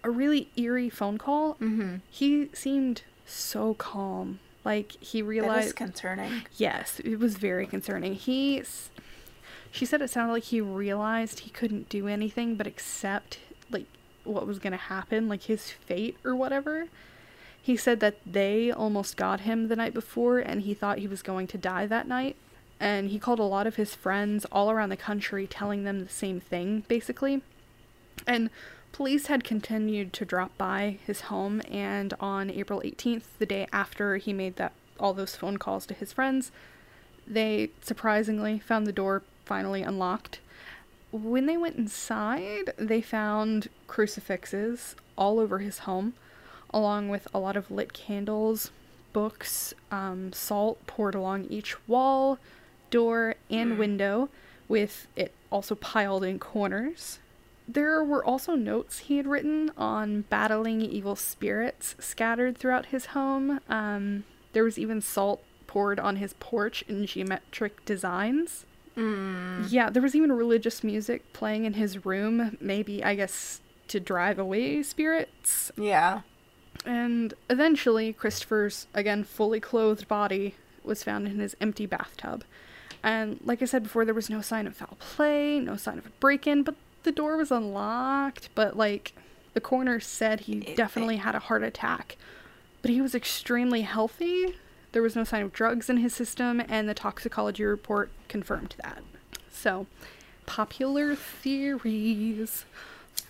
a 0.03 0.09
really 0.09 0.49
eerie 0.55 0.89
phone 0.89 1.17
call. 1.17 1.55
Mm-hmm. 1.55 1.97
He 2.09 2.49
seemed 2.53 3.03
so 3.25 3.73
calm. 3.73 4.39
Like 4.63 4.91
he 4.99 5.21
realized. 5.21 5.63
That 5.63 5.67
is 5.67 5.73
concerning. 5.73 6.43
Yes, 6.55 7.01
it 7.03 7.17
was 7.17 7.37
very 7.37 7.65
concerning. 7.65 8.13
He 8.13 8.63
she 9.71 9.85
said 9.85 10.01
it 10.01 10.09
sounded 10.09 10.33
like 10.33 10.43
he 10.43 10.61
realized 10.61 11.39
he 11.39 11.49
couldn't 11.49 11.89
do 11.89 12.07
anything 12.07 12.55
but 12.55 12.67
accept 12.67 13.39
like 13.71 13.85
what 14.23 14.45
was 14.45 14.59
going 14.59 14.71
to 14.71 14.77
happen, 14.77 15.27
like 15.27 15.43
his 15.43 15.71
fate 15.71 16.17
or 16.23 16.35
whatever. 16.35 16.87
He 17.61 17.77
said 17.77 17.99
that 17.99 18.17
they 18.25 18.71
almost 18.71 19.17
got 19.17 19.41
him 19.41 19.67
the 19.67 19.75
night 19.75 19.93
before 19.93 20.39
and 20.39 20.61
he 20.61 20.73
thought 20.73 20.97
he 20.97 21.07
was 21.07 21.21
going 21.21 21.47
to 21.47 21.57
die 21.57 21.85
that 21.85 22.07
night. 22.07 22.35
And 22.79 23.09
he 23.09 23.19
called 23.19 23.39
a 23.39 23.43
lot 23.43 23.67
of 23.67 23.75
his 23.75 23.93
friends 23.93 24.45
all 24.51 24.71
around 24.71 24.89
the 24.89 24.97
country 24.97 25.45
telling 25.45 25.83
them 25.83 25.99
the 25.99 26.09
same 26.09 26.39
thing, 26.39 26.83
basically. 26.87 27.43
And 28.25 28.49
police 28.91 29.27
had 29.27 29.43
continued 29.43 30.13
to 30.13 30.25
drop 30.25 30.57
by 30.57 30.97
his 31.05 31.21
home 31.21 31.61
and 31.69 32.13
on 32.19 32.49
April 32.49 32.81
18th, 32.83 33.23
the 33.37 33.45
day 33.45 33.67
after 33.71 34.17
he 34.17 34.33
made 34.33 34.55
that 34.55 34.73
all 34.99 35.13
those 35.13 35.35
phone 35.35 35.57
calls 35.57 35.85
to 35.87 35.93
his 35.93 36.11
friends, 36.11 36.51
they 37.27 37.69
surprisingly 37.81 38.59
found 38.59 38.87
the 38.87 38.91
door 38.91 39.21
finally 39.45 39.83
unlocked. 39.83 40.39
When 41.11 41.45
they 41.45 41.57
went 41.57 41.75
inside, 41.75 42.73
they 42.77 43.01
found 43.01 43.69
crucifixes 43.87 44.95
all 45.17 45.39
over 45.39 45.59
his 45.59 45.79
home, 45.79 46.13
along 46.73 47.09
with 47.09 47.27
a 47.33 47.39
lot 47.39 47.57
of 47.57 47.69
lit 47.71 47.93
candles, 47.93 48.71
books, 49.13 49.73
um, 49.91 50.31
salt 50.33 50.85
poured 50.87 51.15
along 51.15 51.45
each 51.45 51.75
wall, 51.87 52.39
door, 52.89 53.35
and 53.49 53.77
window, 53.77 54.29
with 54.67 55.07
it 55.15 55.33
also 55.49 55.75
piled 55.75 56.23
in 56.23 56.39
corners. 56.39 57.19
There 57.67 58.03
were 58.03 58.23
also 58.23 58.55
notes 58.55 58.99
he 58.99 59.17
had 59.17 59.27
written 59.27 59.71
on 59.77 60.21
battling 60.29 60.81
evil 60.81 61.15
spirits 61.15 61.95
scattered 61.99 62.57
throughout 62.57 62.87
his 62.87 63.07
home. 63.07 63.59
Um, 63.69 64.23
there 64.53 64.63
was 64.63 64.77
even 64.77 64.99
salt 65.01 65.43
poured 65.67 65.99
on 65.99 66.17
his 66.17 66.33
porch 66.33 66.83
in 66.87 67.05
geometric 67.05 67.85
designs. 67.85 68.65
Yeah, 69.69 69.89
there 69.89 70.01
was 70.01 70.15
even 70.15 70.33
religious 70.33 70.83
music 70.83 71.31
playing 71.31 71.63
in 71.63 71.73
his 71.73 72.05
room, 72.05 72.57
maybe, 72.59 73.01
I 73.03 73.15
guess, 73.15 73.61
to 73.87 73.99
drive 74.01 74.37
away 74.37 74.83
spirits. 74.83 75.71
Yeah. 75.77 76.21
And 76.85 77.33
eventually, 77.49 78.13
Christopher's, 78.13 78.87
again, 78.93 79.23
fully 79.23 79.59
clothed 79.59 80.07
body 80.07 80.55
was 80.83 81.03
found 81.03 81.27
in 81.27 81.39
his 81.39 81.55
empty 81.61 81.85
bathtub. 81.85 82.43
And 83.03 83.39
like 83.43 83.61
I 83.61 83.65
said 83.65 83.83
before, 83.83 84.05
there 84.05 84.13
was 84.13 84.29
no 84.29 84.41
sign 84.41 84.67
of 84.67 84.75
foul 84.75 84.97
play, 84.99 85.59
no 85.59 85.75
sign 85.75 85.97
of 85.97 86.05
a 86.05 86.11
break 86.19 86.47
in, 86.47 86.63
but 86.63 86.75
the 87.03 87.11
door 87.11 87.37
was 87.37 87.51
unlocked. 87.51 88.49
But, 88.55 88.75
like, 88.77 89.13
the 89.53 89.61
coroner 89.61 89.99
said 89.99 90.41
he 90.41 90.59
It- 90.59 90.75
definitely 90.75 91.17
had 91.17 91.35
a 91.35 91.39
heart 91.39 91.63
attack. 91.63 92.17
But 92.81 92.91
he 92.91 93.01
was 93.01 93.13
extremely 93.13 93.81
healthy. 93.81 94.55
There 94.91 95.01
was 95.03 95.15
no 95.15 95.23
sign 95.23 95.43
of 95.43 95.53
drugs 95.53 95.89
in 95.89 95.97
his 95.97 96.13
system, 96.13 96.61
and 96.67 96.89
the 96.89 96.93
toxicology 96.93 97.63
report 97.63 98.09
confirmed 98.27 98.75
that. 98.83 99.03
So, 99.51 99.85
popular 100.47 101.15
theories 101.15 102.65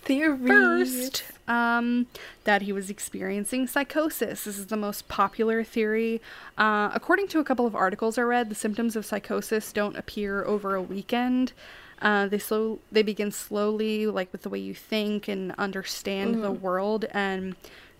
Theory. 0.04 0.48
first 0.48 1.24
um, 1.46 2.06
that 2.44 2.62
he 2.62 2.72
was 2.72 2.90
experiencing 2.90 3.66
psychosis. 3.66 4.44
This 4.44 4.58
is 4.58 4.66
the 4.66 4.76
most 4.76 5.08
popular 5.08 5.62
theory. 5.62 6.20
Uh, 6.58 6.90
according 6.92 7.28
to 7.28 7.38
a 7.38 7.44
couple 7.44 7.66
of 7.66 7.76
articles 7.76 8.18
I 8.18 8.22
read, 8.22 8.48
the 8.48 8.54
symptoms 8.54 8.96
of 8.96 9.06
psychosis 9.06 9.72
don't 9.72 9.96
appear 9.96 10.44
over 10.44 10.74
a 10.74 10.82
weekend. 10.82 11.52
Uh, 12.00 12.26
they 12.26 12.38
slow 12.38 12.80
they 12.90 13.02
begin 13.02 13.30
slowly, 13.30 14.06
like 14.08 14.32
with 14.32 14.42
the 14.42 14.48
way 14.48 14.58
you 14.58 14.74
think 14.74 15.28
and 15.28 15.52
understand 15.56 16.42
the 16.42 16.50
world, 16.50 17.04
and 17.12 17.54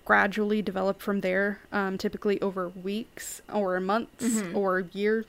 gradually 0.05 0.61
develop 0.61 1.01
from 1.01 1.21
there. 1.21 1.61
Um, 1.71 1.99
typically 1.99 2.41
over 2.41 2.69
weeks 2.71 3.43
or 3.53 3.79
months 3.79 4.43
or 4.55 4.81
years. 4.93 5.25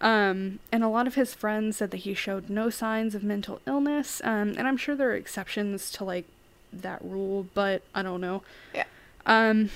Um, 0.00 0.60
and 0.70 0.84
a 0.84 0.88
lot 0.88 1.06
of 1.06 1.14
his 1.16 1.34
friends 1.34 1.78
said 1.78 1.90
that 1.90 1.98
he 1.98 2.14
showed 2.14 2.48
no 2.48 2.70
signs 2.70 3.14
of 3.14 3.24
mental 3.24 3.60
illness. 3.66 4.20
Um, 4.24 4.54
and 4.56 4.68
I'm 4.68 4.76
sure 4.76 4.94
there 4.94 5.10
are 5.10 5.16
exceptions 5.16 5.90
to 5.92 6.04
like 6.04 6.24
that 6.72 7.02
rule, 7.04 7.46
but 7.54 7.82
I 7.94 8.02
don't 8.02 8.20
know. 8.20 8.42
Yeah. 8.74 8.84
Um, 9.26 9.70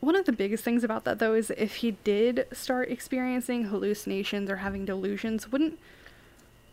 one 0.00 0.16
of 0.16 0.26
the 0.26 0.32
biggest 0.32 0.64
things 0.64 0.84
about 0.84 1.04
that 1.04 1.18
though 1.18 1.34
is 1.34 1.50
if 1.56 1.76
he 1.76 1.92
did 2.04 2.46
start 2.52 2.90
experiencing 2.90 3.64
hallucinations 3.64 4.50
or 4.50 4.56
having 4.56 4.84
delusions, 4.84 5.50
wouldn't 5.50 5.78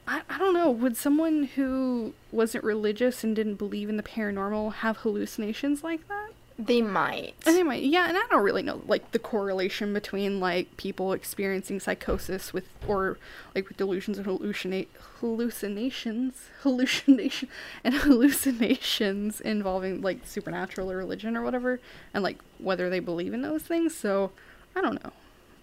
I, 0.07 0.21
I 0.29 0.37
don't 0.37 0.53
know, 0.53 0.69
would 0.69 0.97
someone 0.97 1.43
who 1.55 2.13
wasn't 2.31 2.63
religious 2.63 3.23
and 3.23 3.35
didn't 3.35 3.55
believe 3.55 3.87
in 3.87 3.97
the 3.97 4.03
paranormal 4.03 4.73
have 4.75 4.97
hallucinations 4.97 5.83
like 5.83 6.07
that? 6.07 6.31
They 6.65 6.81
might. 6.81 7.33
Anyway, 7.45 7.81
yeah, 7.81 8.07
and 8.07 8.17
I 8.17 8.21
don't 8.29 8.43
really 8.43 8.61
know 8.61 8.81
like 8.85 9.11
the 9.11 9.19
correlation 9.19 9.93
between 9.93 10.39
like 10.39 10.77
people 10.77 11.13
experiencing 11.13 11.79
psychosis 11.79 12.53
with 12.53 12.65
or 12.87 13.17
like 13.55 13.67
with 13.67 13.77
delusions 13.77 14.17
and 14.17 14.27
hallucinate 14.27 14.87
hallucinations, 15.19 16.49
hallucination 16.61 17.49
and 17.83 17.93
hallucinations 18.03 19.41
involving 19.41 20.01
like 20.01 20.25
supernatural 20.25 20.91
or 20.91 20.97
religion 20.97 21.35
or 21.35 21.41
whatever, 21.41 21.79
and 22.13 22.23
like 22.23 22.37
whether 22.59 22.89
they 22.89 22.99
believe 22.99 23.33
in 23.33 23.41
those 23.41 23.63
things. 23.63 23.95
So 23.95 24.31
I 24.75 24.81
don't 24.81 25.03
know, 25.03 25.11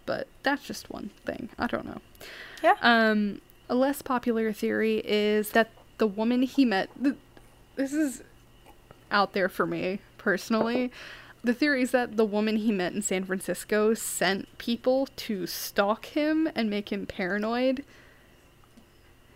but 0.05 0.27
that's 0.43 0.65
just 0.65 0.91
one 0.91 1.11
thing. 1.25 1.49
I 1.59 1.69
don't 1.69 1.87
know. 1.87 2.01
Yeah. 2.63 2.75
Um, 2.83 3.41
a 3.69 3.75
less 3.75 4.03
popular 4.03 4.53
theory 4.53 5.03
is 5.05 5.51
that 5.51 5.71
the 5.99 6.07
woman 6.07 6.43
he 6.43 6.65
met. 6.65 6.91
Th- 7.01 7.17
this 7.77 7.93
is 7.93 8.25
out 9.13 9.33
there 9.33 9.49
for 9.49 9.65
me 9.65 10.01
personally. 10.19 10.91
The 11.43 11.55
theory 11.55 11.83
is 11.83 11.93
that 11.93 12.17
the 12.17 12.25
woman 12.25 12.57
he 12.57 12.73
met 12.73 12.93
in 12.93 13.01
San 13.03 13.25
Francisco 13.25 13.95
sent 13.95 14.59
people 14.59 15.09
to 15.17 15.47
stalk 15.47 16.07
him 16.07 16.49
and 16.55 16.69
make 16.69 16.91
him 16.93 17.07
paranoid. 17.07 17.85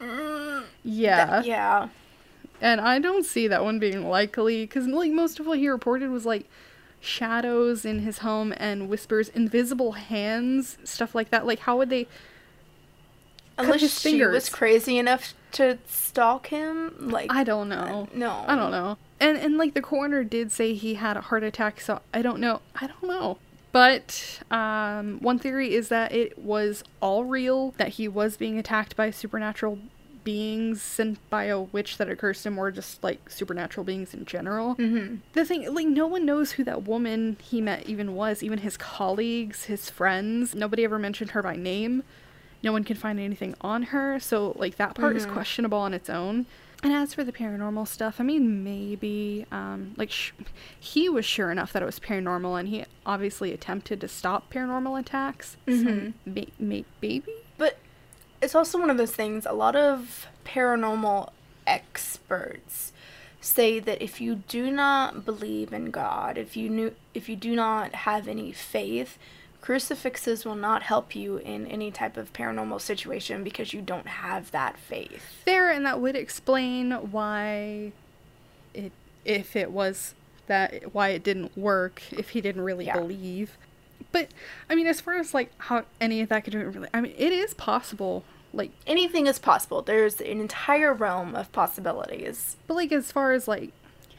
Mm, 0.01 0.65
yeah. 0.85 1.27
That- 1.27 1.45
yeah. 1.47 1.89
And 2.61 2.81
I 2.81 2.99
don't 3.01 3.25
see 3.27 3.49
that 3.49 3.65
one 3.65 3.79
being 3.79 4.09
likely 4.09 4.65
because 4.65 4.87
like 4.87 5.11
most 5.11 5.41
of 5.41 5.47
what 5.47 5.59
he 5.59 5.69
reported 5.69 6.11
was 6.11 6.25
like 6.25 6.47
shadows 7.01 7.85
in 7.85 8.01
his 8.01 8.19
home 8.19 8.55
and 8.57 8.89
whispers, 8.89 9.29
invisible 9.31 9.93
hands, 9.93 10.79
stuff 10.85 11.15
like 11.15 11.31
that. 11.31 11.45
Like 11.47 11.61
how 11.61 11.77
would 11.79 11.91
they 11.91 12.07
Unless 13.59 14.01
she 14.01 14.25
was 14.25 14.49
crazy 14.49 14.99
enough 14.99 15.35
to 15.53 15.79
stalk 15.87 16.49
him, 16.49 16.95
like 17.11 17.31
I 17.33 17.45
don't 17.45 17.69
know. 17.69 18.09
no, 18.15 18.45
I 18.47 18.57
don't 18.57 18.71
know. 18.71 18.97
And 19.21 19.37
and 19.37 19.57
like 19.57 19.75
the 19.75 19.83
coroner 19.83 20.25
did 20.25 20.51
say 20.51 20.75
he 20.75 20.95
had 20.95 21.17
a 21.17 21.21
heart 21.21 21.43
attack, 21.43 21.81
so 21.81 22.01
I 22.13 22.23
don't 22.23 22.41
know. 22.41 22.61
I 22.77 22.87
don't 22.87 23.05
know. 23.05 23.39
But 23.73 24.41
um, 24.51 25.19
one 25.21 25.39
theory 25.39 25.75
is 25.75 25.89
that 25.89 26.13
it 26.13 26.39
was 26.39 26.85
all 27.01 27.25
real, 27.25 27.71
that 27.79 27.89
he 27.91 28.07
was 28.07 28.37
being 28.37 28.59
attacked 28.59 28.97
by 28.97 29.11
supernatural 29.11 29.79
beings 30.25 30.81
sent 30.83 31.19
by 31.31 31.45
a 31.45 31.61
witch 31.61 31.97
that 31.97 32.09
occurs 32.09 32.43
to 32.43 32.49
him, 32.49 32.59
or 32.59 32.71
just 32.71 33.03
like 33.03 33.31
supernatural 33.31 33.85
beings 33.85 34.13
in 34.13 34.27
general. 34.27 34.77
Mm-hmm. 34.77 35.17
The 35.33 35.45
thing, 35.45 35.75
like, 35.75 35.87
no 35.87 36.07
one 36.07 36.27
knows 36.27 36.53
who 36.53 36.65
that 36.65 36.83
woman 36.85 37.39
he 37.43 37.61
met 37.61 37.89
even 37.89 38.15
was, 38.15 38.43
even 38.43 38.59
his 38.59 38.77
colleagues, 38.77 39.65
his 39.65 39.89
friends. 39.89 40.55
Nobody 40.55 40.85
ever 40.85 40.99
mentioned 40.99 41.31
her 41.31 41.43
by 41.43 41.57
name. 41.57 42.03
No 42.63 42.73
one 42.73 42.85
can 42.85 42.97
find 42.97 43.19
anything 43.19 43.55
on 43.61 43.85
her, 43.85 44.21
so, 44.21 44.55
like, 44.57 44.77
that 44.77 44.95
part 44.95 45.17
is 45.17 45.27
Mhm. 45.27 45.33
questionable 45.33 45.79
on 45.79 45.93
its 45.95 46.09
own. 46.09 46.47
And 46.85 46.93
as 46.93 47.15
for 47.15 47.23
the 47.23 47.33
paranormal 47.33 47.87
stuff, 47.87 48.17
I 48.21 48.25
mean, 48.25 48.65
maybe, 48.65 49.47
um, 49.53 49.95
like, 49.97 50.11
sh- 50.11 50.33
he 50.79 51.09
was 51.09 51.25
sure 51.25 51.51
enough 51.53 51.73
that 51.73 51.83
it 51.83 51.87
was 51.87 52.01
paranormal, 52.01 52.59
and 52.59 52.69
he 52.69 52.85
obviously 53.07 53.53
attempted 53.53 54.01
to 54.01 54.09
stop 54.09 54.53
paranormal 54.53 54.99
attacks. 54.99 55.57
Mhm. 55.67 56.07
So, 56.09 56.13
may- 56.27 56.49
maybe? 56.59 57.23
But 57.57 57.79
it's 58.41 58.55
also 58.57 58.79
one 58.81 58.91
of 58.91 58.97
those 58.99 59.15
things. 59.15 59.47
A 59.47 59.53
lot 59.53 59.77
of 59.77 60.27
paranormal 60.45 61.31
experts 61.67 62.93
say 63.41 63.79
that 63.81 64.01
if 64.03 64.21
you 64.21 64.37
do 64.37 64.71
not 64.71 65.25
believe 65.25 65.73
in 65.73 65.91
God, 65.91 66.39
if 66.39 66.57
you 66.57 66.69
knew, 66.69 66.95
if 67.15 67.29
you 67.29 67.37
do 67.37 67.55
not 67.55 67.95
have 67.95 68.27
any 68.29 68.51
faith, 68.53 69.19
crucifixes 69.63 70.45
will 70.45 70.57
not 70.57 70.83
help 70.83 71.17
you 71.17 71.39
in 71.39 71.67
any 71.69 71.91
type 71.91 72.17
of 72.19 72.33
paranormal 72.35 72.81
situation 72.81 73.43
because 73.43 73.73
you 73.73 73.81
don't 73.81 74.07
have 74.09 74.51
that 74.51 74.77
faith. 74.77 75.23
Fair, 75.45 75.71
and 75.71 75.87
that 75.87 76.01
would 76.01 76.17
explain 76.17 76.91
why 76.91 77.93
it, 78.75 78.93
if 79.25 79.57
it 79.57 79.71
was 79.71 80.15
that, 80.49 80.93
why 80.95 81.11
it 81.11 81.23
didn't 81.23 81.57
work, 81.57 82.03
if 82.13 82.31
he 82.31 82.41
didn't 82.41 82.63
really 82.63 82.87
Yeah. 82.87 82.99
believe. 82.99 83.57
But, 84.11 84.29
I 84.69 84.75
mean, 84.75 84.87
as 84.87 85.01
far 85.01 85.15
as, 85.15 85.33
like, 85.33 85.51
how 85.59 85.85
any 86.01 86.21
of 86.21 86.29
that 86.29 86.45
could 86.45 86.53
really, 86.55 86.89
I 86.93 87.01
mean, 87.01 87.15
it 87.17 87.33
is 87.33 87.55
possible. 87.55 88.25
Like, 88.53 88.73
Anything 88.87 89.27
is 89.27 89.39
possible. 89.39 89.81
There's 89.81 90.21
an 90.21 90.27
entire 90.41 90.93
realm 90.93 91.35
of 91.35 91.51
possibilities. 91.53 92.57
But 92.67 92.75
like 92.75 92.93
as 92.93 93.11
far 93.11 93.33
as 93.33 93.49
like 93.49 93.71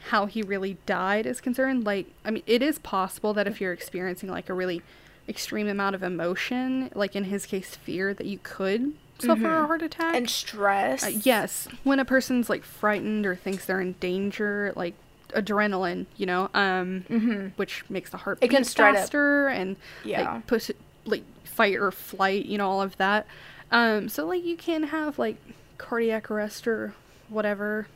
how 0.08 0.26
he 0.26 0.42
really 0.42 0.78
died 0.86 1.24
is 1.26 1.40
concerned, 1.40 1.84
like 1.84 2.06
I 2.24 2.32
mean 2.32 2.42
it 2.46 2.60
is 2.60 2.80
possible 2.80 3.32
that 3.34 3.46
if 3.46 3.60
you're 3.60 3.72
experiencing 3.72 4.28
like 4.28 4.48
a 4.50 4.54
really 4.54 4.82
extreme 5.28 5.68
amount 5.68 5.94
of 5.94 6.02
emotion, 6.02 6.90
like 6.94 7.16
in 7.16 7.24
his 7.24 7.46
case 7.46 7.74
fear, 7.76 8.12
that 8.14 8.26
you 8.26 8.38
could 8.42 8.92
suffer 9.18 9.46
a 9.46 9.66
heart 9.66 9.82
attack. 9.82 10.14
And 10.14 10.28
stress. 10.28 11.02
Uh, 11.04 11.12
yes, 11.22 11.68
when 11.84 11.98
a 12.00 12.04
person's 12.04 12.50
like 12.50 12.64
frightened 12.64 13.24
or 13.26 13.34
thinks 13.36 13.64
they're 13.64 13.80
in 13.80 13.92
danger, 14.00 14.72
like 14.76 14.94
adrenaline, 15.30 16.06
you 16.16 16.26
know, 16.26 16.50
um, 16.54 17.04
Mhm. 17.08 17.52
which 17.56 17.84
makes 17.88 18.10
the 18.10 18.18
heart 18.18 18.38
It 18.40 18.50
beat 18.50 18.66
straight 18.66 18.90
up- 18.90 18.96
faster 18.96 19.48
and 19.48 19.76
Yeah. 20.04 20.34
like 20.34 20.46
push 20.46 20.70
it, 20.70 20.76
like 21.04 21.22
fight 21.44 21.76
or 21.76 21.90
flight, 21.90 22.44
you 22.46 22.58
know, 22.58 22.68
all 22.70 22.82
of 22.82 22.96
that. 22.98 23.26
Um, 23.72 24.08
so 24.08 24.26
like 24.26 24.44
you 24.44 24.56
can 24.56 24.84
have 24.84 25.18
like 25.18 25.36
cardiac 25.78 26.30
arrest 26.30 26.68
or 26.68 26.94
whatever, 27.28 27.86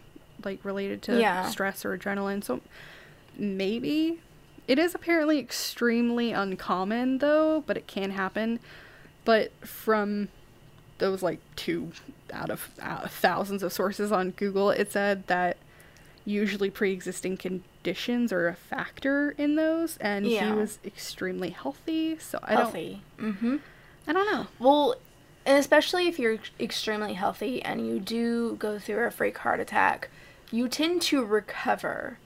like 0.45 0.65
related 0.65 1.03
to 1.03 1.21
Yeah. 1.21 1.49
stress 1.49 1.85
or 1.85 1.97
adrenaline. 1.97 2.43
So 2.43 2.61
maybe 3.37 4.19
it 4.69 4.79
is 4.79 4.95
apparently 4.95 5.39
extremely 5.39 6.33
uncommon 6.33 7.19
though, 7.19 7.65
but 7.67 7.77
it 7.77 7.87
can 7.87 8.13
happen. 8.13 8.61
But 9.25 9.51
from 9.67 10.29
those 10.99 11.23
like 11.23 11.41
two 11.57 11.93
out 12.33 12.51
of 12.51 12.71
uh, 12.81 13.09
thousands 13.09 13.63
of 13.63 13.73
sources 13.73 14.13
on 14.13 14.31
Google, 14.31 14.71
it 14.71 14.93
said 14.93 15.27
that 15.27 15.57
usually 16.25 16.69
pre-existing 16.69 17.39
conditions 17.39 18.33
are 18.33 18.49
a 18.49 18.55
factor 18.55 19.35
in 19.39 19.57
those, 19.57 19.97
and 19.97 20.27
he 20.27 20.53
was 20.53 20.79
extremely 20.85 21.51
healthy. 21.51 22.19
So 22.19 22.39
I 22.43 22.53
healthy. 22.53 23.03
Mm-hmm. 23.19 23.51
don't, 23.51 23.63
I 24.07 24.13
don't 24.13 24.33
know. 24.33 24.47
Well, 24.59 24.97
and 25.47 25.57
especially 25.57 26.09
if 26.09 26.19
you're 26.19 26.39
extremely 26.61 27.15
healthy 27.15 27.63
and 27.63 27.87
you 27.87 27.99
do 27.99 28.57
go 28.57 28.79
through 28.79 29.07
a 29.07 29.11
freak 29.11 29.39
heart 29.39 29.61
attack, 29.61 30.11
you 30.51 30.69
tend 30.69 31.01
to 31.03 31.25
recover. 31.25 32.19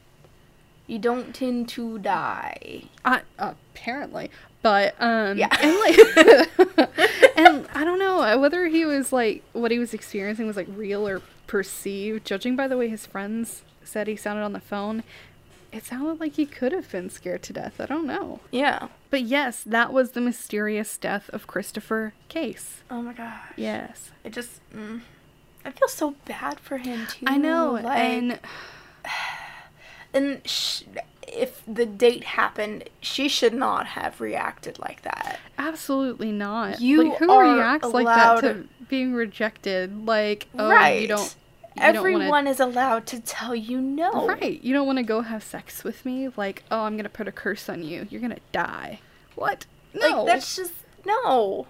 You 0.86 0.98
don't 0.98 1.34
tend 1.34 1.68
to 1.70 1.98
die. 1.98 2.84
Apparently, 3.38 4.30
But 4.62 4.94
um 5.00 5.38
Yeah. 5.38 5.48
and 5.60 5.78
like 5.80 6.88
and 7.36 7.66
I 7.74 7.84
don't 7.84 7.98
know 7.98 8.20
uh, 8.22 8.38
whether 8.38 8.66
he 8.66 8.84
was 8.84 9.12
like 9.12 9.42
what 9.52 9.70
he 9.70 9.78
was 9.78 9.94
experiencing 9.94 10.46
was 10.46 10.56
like 10.56 10.68
real 10.74 11.06
or 11.08 11.22
perceived. 11.46 12.24
Judging 12.26 12.56
by 12.56 12.68
the 12.68 12.76
way 12.76 12.88
his 12.88 13.06
friends 13.06 13.62
said 13.84 14.06
he 14.06 14.16
sounded 14.16 14.42
on 14.42 14.52
the 14.52 14.60
phone, 14.60 15.02
it 15.72 15.84
sounded 15.84 16.20
like 16.20 16.34
he 16.34 16.46
could 16.46 16.72
have 16.72 16.90
been 16.90 17.10
scared 17.10 17.42
to 17.44 17.52
death. 17.52 17.80
I 17.80 17.86
don't 17.86 18.06
know. 18.06 18.40
Yeah. 18.50 18.88
But 19.10 19.22
yes, 19.22 19.62
that 19.64 19.92
was 19.92 20.12
the 20.12 20.20
mysterious 20.20 20.96
death 20.98 21.28
of 21.32 21.46
Christopher 21.46 22.12
Case. 22.28 22.82
Oh 22.90 23.02
my 23.02 23.12
gosh. 23.12 23.40
Yes. 23.56 24.10
It 24.24 24.32
just. 24.32 24.60
Mm, 24.74 25.00
I 25.64 25.70
feel 25.70 25.88
so 25.88 26.14
bad 26.24 26.58
for 26.60 26.78
him 26.78 27.06
too. 27.06 27.26
I 27.26 27.36
know. 27.38 27.72
Like, 27.82 27.98
and 27.98 28.40
and 30.14 30.46
sh- 30.46 30.82
if 31.26 31.62
the 31.66 31.86
date 31.86 32.24
happened, 32.24 32.88
she 33.00 33.28
should 33.28 33.54
not 33.54 33.86
have 33.88 34.20
reacted 34.20 34.78
like 34.78 35.02
that. 35.02 35.38
absolutely 35.58 36.32
not. 36.32 36.80
You 36.80 37.10
like, 37.10 37.18
who 37.18 37.30
are 37.30 37.54
reacts 37.54 37.88
like 37.88 38.06
that 38.06 38.26
allowed- 38.26 38.40
to 38.42 38.68
being 38.88 39.14
rejected? 39.14 40.06
Like, 40.06 40.48
oh, 40.58 40.68
right. 40.68 41.00
you 41.00 41.08
don't. 41.08 41.36
You 41.74 41.80
don't 41.80 41.96
Everyone 41.96 42.28
wanna, 42.28 42.50
is 42.50 42.60
allowed 42.60 43.06
to 43.06 43.20
tell 43.20 43.54
you 43.54 43.80
no. 43.80 44.26
Right. 44.28 44.62
You 44.62 44.74
don't 44.74 44.86
want 44.86 44.98
to 44.98 45.02
go 45.02 45.22
have 45.22 45.42
sex 45.42 45.82
with 45.82 46.04
me? 46.04 46.28
Like, 46.36 46.64
oh, 46.70 46.80
I'm 46.80 46.96
going 46.96 47.04
to 47.04 47.08
put 47.08 47.28
a 47.28 47.32
curse 47.32 47.70
on 47.70 47.82
you. 47.82 48.06
You're 48.10 48.20
going 48.20 48.34
to 48.34 48.40
die. 48.52 49.00
What? 49.36 49.64
No. 49.94 50.24
Like 50.24 50.26
that's 50.26 50.54
just 50.54 50.74
no, 51.06 51.66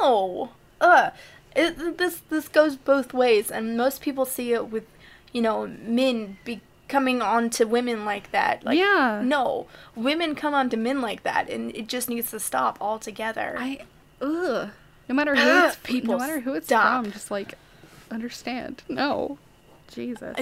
no. 0.00 0.50
Uh, 0.80 1.10
it, 1.56 1.98
this 1.98 2.22
this 2.28 2.46
goes 2.48 2.76
both 2.76 3.12
ways, 3.12 3.50
and 3.50 3.76
most 3.76 4.00
people 4.00 4.24
see 4.24 4.52
it 4.52 4.68
with, 4.68 4.84
you 5.32 5.42
know, 5.42 5.66
men 5.66 6.38
becoming 6.86 7.22
onto 7.22 7.66
women 7.66 8.04
like 8.04 8.30
that. 8.32 8.64
Like, 8.64 8.78
Yeah. 8.78 9.22
No, 9.24 9.66
women 9.94 10.34
come 10.34 10.54
on 10.54 10.68
to 10.70 10.76
men 10.76 11.00
like 11.00 11.22
that, 11.22 11.48
and 11.50 11.74
it 11.74 11.86
just 11.88 12.08
needs 12.08 12.30
to 12.30 12.40
stop 12.40 12.78
altogether. 12.80 13.56
I. 13.58 13.80
Ugh. 14.20 14.70
No 15.08 15.14
matter 15.14 15.34
who 15.34 15.48
Ugh, 15.48 15.66
it's 15.68 15.76
people, 15.82 16.14
no 16.14 16.18
matter 16.18 16.40
who 16.40 16.54
it's 16.54 16.66
stop. 16.66 17.04
from, 17.04 17.12
just 17.12 17.30
like 17.30 17.54
understand. 18.10 18.82
No. 18.88 19.38
Jesus. 19.92 20.34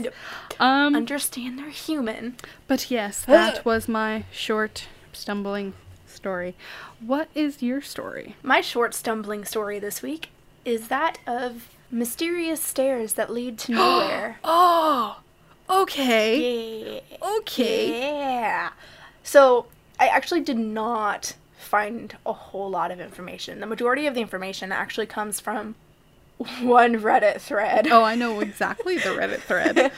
Um 0.60 0.94
understand 0.94 1.58
they're 1.58 1.68
human. 1.70 2.36
but 2.68 2.90
yes, 2.90 3.24
that 3.26 3.64
was 3.64 3.88
my 3.88 4.24
short 4.30 4.86
stumbling 5.12 5.74
story. 6.06 6.54
What 7.00 7.28
is 7.34 7.60
your 7.62 7.82
story? 7.82 8.36
My 8.42 8.60
short 8.60 8.94
stumbling 8.94 9.44
story 9.44 9.78
this 9.80 10.00
week 10.00 10.28
is 10.64 10.86
that 10.88 11.18
of 11.26 11.68
mysterious 11.90 12.62
stairs 12.62 13.14
that 13.14 13.30
lead 13.30 13.58
to 13.58 13.72
nowhere. 13.82 14.38
Oh. 14.44 15.18
Okay. 15.68 16.94
yeah. 16.94 17.28
Okay. 17.38 18.00
Yeah. 18.00 18.70
So 19.22 19.66
I 19.98 20.08
actually 20.08 20.40
did 20.40 20.58
not 20.58 21.34
find 21.58 22.16
a 22.26 22.32
whole 22.32 22.70
lot 22.70 22.90
of 22.90 23.00
information. 23.00 23.60
The 23.60 23.66
majority 23.66 24.06
of 24.06 24.14
the 24.14 24.20
information 24.20 24.72
actually 24.72 25.06
comes 25.06 25.40
from 25.40 25.74
one 26.60 27.00
Reddit 27.00 27.40
thread. 27.40 27.86
Oh, 27.88 28.02
I 28.02 28.14
know 28.14 28.40
exactly 28.40 28.98
the 28.98 29.10
Reddit 29.10 29.40
thread. 29.40 29.92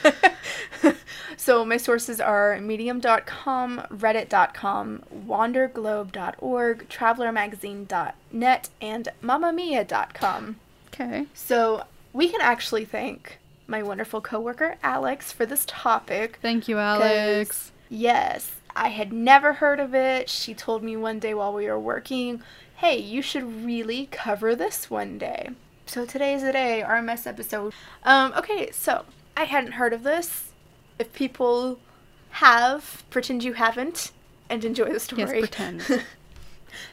So 1.37 1.64
my 1.64 1.76
sources 1.76 2.21
are 2.21 2.61
medium.com, 2.61 3.83
reddit.com, 3.90 5.02
wanderglobe.org, 5.26 6.88
travelermagazine.net, 6.88 8.68
and 8.80 9.09
mamamia.com. 9.23 10.56
Okay. 10.88 11.26
So 11.35 11.85
we 12.12 12.28
can 12.28 12.40
actually 12.40 12.85
thank 12.85 13.38
my 13.66 13.83
wonderful 13.83 14.21
coworker 14.21 14.76
Alex 14.83 15.33
for 15.33 15.47
this 15.47 15.64
topic. 15.66 16.38
Thank 16.42 16.68
you, 16.68 16.78
Alex. 16.78 17.73
Yes, 17.88 18.56
I 18.75 18.88
had 18.88 19.12
never 19.12 19.54
heard 19.54 19.80
of 19.80 19.94
it. 19.94 20.28
She 20.28 20.54
told 20.54 20.83
me 20.83 20.97
one 20.97 21.18
day 21.18 21.35
while 21.35 21.52
we 21.52 21.66
were 21.66 21.78
working, 21.78 22.42
hey, 22.76 22.99
you 22.99 23.23
should 23.23 23.64
really 23.64 24.06
cover 24.11 24.54
this 24.54 24.90
one 24.90 25.18
day. 25.18 25.50
So 25.87 26.04
today's 26.04 26.42
the 26.42 26.52
day, 26.52 26.82
our 26.82 27.02
mess 27.02 27.26
episode. 27.26 27.73
Um, 28.04 28.32
okay, 28.36 28.71
so 28.73 29.04
I 29.36 29.45
hadn't 29.45 29.73
heard 29.73 29.93
of 29.93 30.02
this. 30.02 30.52
If 30.99 31.12
people 31.12 31.78
have, 32.30 33.04
pretend 33.10 33.45
you 33.45 33.54
haven't, 33.54 34.12
and 34.49 34.65
enjoy 34.65 34.93
the 34.93 35.00
story. 35.00 35.23
Yes, 35.23 35.30
pretend. 35.30 36.04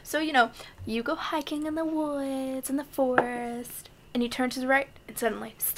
So, 0.02 0.18
you 0.18 0.32
know, 0.32 0.50
you 0.86 1.02
go 1.02 1.14
hiking 1.14 1.66
in 1.66 1.74
the 1.74 1.84
woods, 1.84 2.70
in 2.70 2.76
the 2.76 2.84
forest, 2.84 3.88
and 4.14 4.22
you 4.22 4.28
turn 4.28 4.50
to 4.50 4.60
the 4.60 4.66
right, 4.66 4.88
and 5.08 5.18
suddenly, 5.18 5.54
yes. 5.58 5.74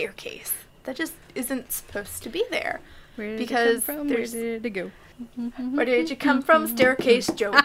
Staircase. 0.00 0.52
That 0.84 0.96
just 0.96 1.12
isn't 1.34 1.72
supposed 1.72 2.22
to 2.22 2.28
be 2.30 2.44
there. 2.50 2.80
Where 3.16 3.28
did 3.28 3.38
Because 3.38 3.78
it 3.82 3.86
come 3.86 3.98
from? 3.98 4.08
Where 4.08 4.26
did 4.26 4.66
it 4.66 4.70
go? 4.70 4.90
Where 5.74 5.84
did 5.84 6.08
you 6.10 6.16
come 6.16 6.38
mm-hmm. 6.38 6.46
from, 6.46 6.68
staircase 6.68 7.28
mm-hmm. 7.28 7.36
Joe? 7.36 7.60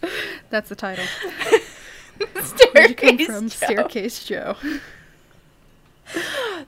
That's 0.50 0.68
the 0.68 0.76
title. 0.76 1.04
staircase 2.42 2.72
Where 2.72 2.86
did 2.88 3.02
you 3.02 3.26
come 3.26 3.26
from? 3.26 3.48
Joe. 3.48 3.56
Staircase 3.66 4.24
Joe. 4.24 4.56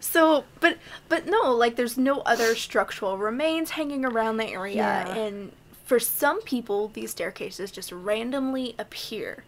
So, 0.01 0.45
but 0.59 0.77
but 1.09 1.27
no, 1.27 1.53
like 1.55 1.77
there's 1.77 1.97
no 1.97 2.21
other 2.21 2.55
structural 2.55 3.17
remains 3.17 3.71
hanging 3.71 4.05
around 4.05 4.37
the 4.37 4.47
area, 4.47 4.75
Yeah. 4.75 5.15
and 5.15 5.53
for 5.85 5.99
some 5.99 6.43
people, 6.43 6.89
these 6.89 7.13
staircases 7.13 7.71
just 7.71 7.91
randomly 7.91 8.75
appear 8.79 9.45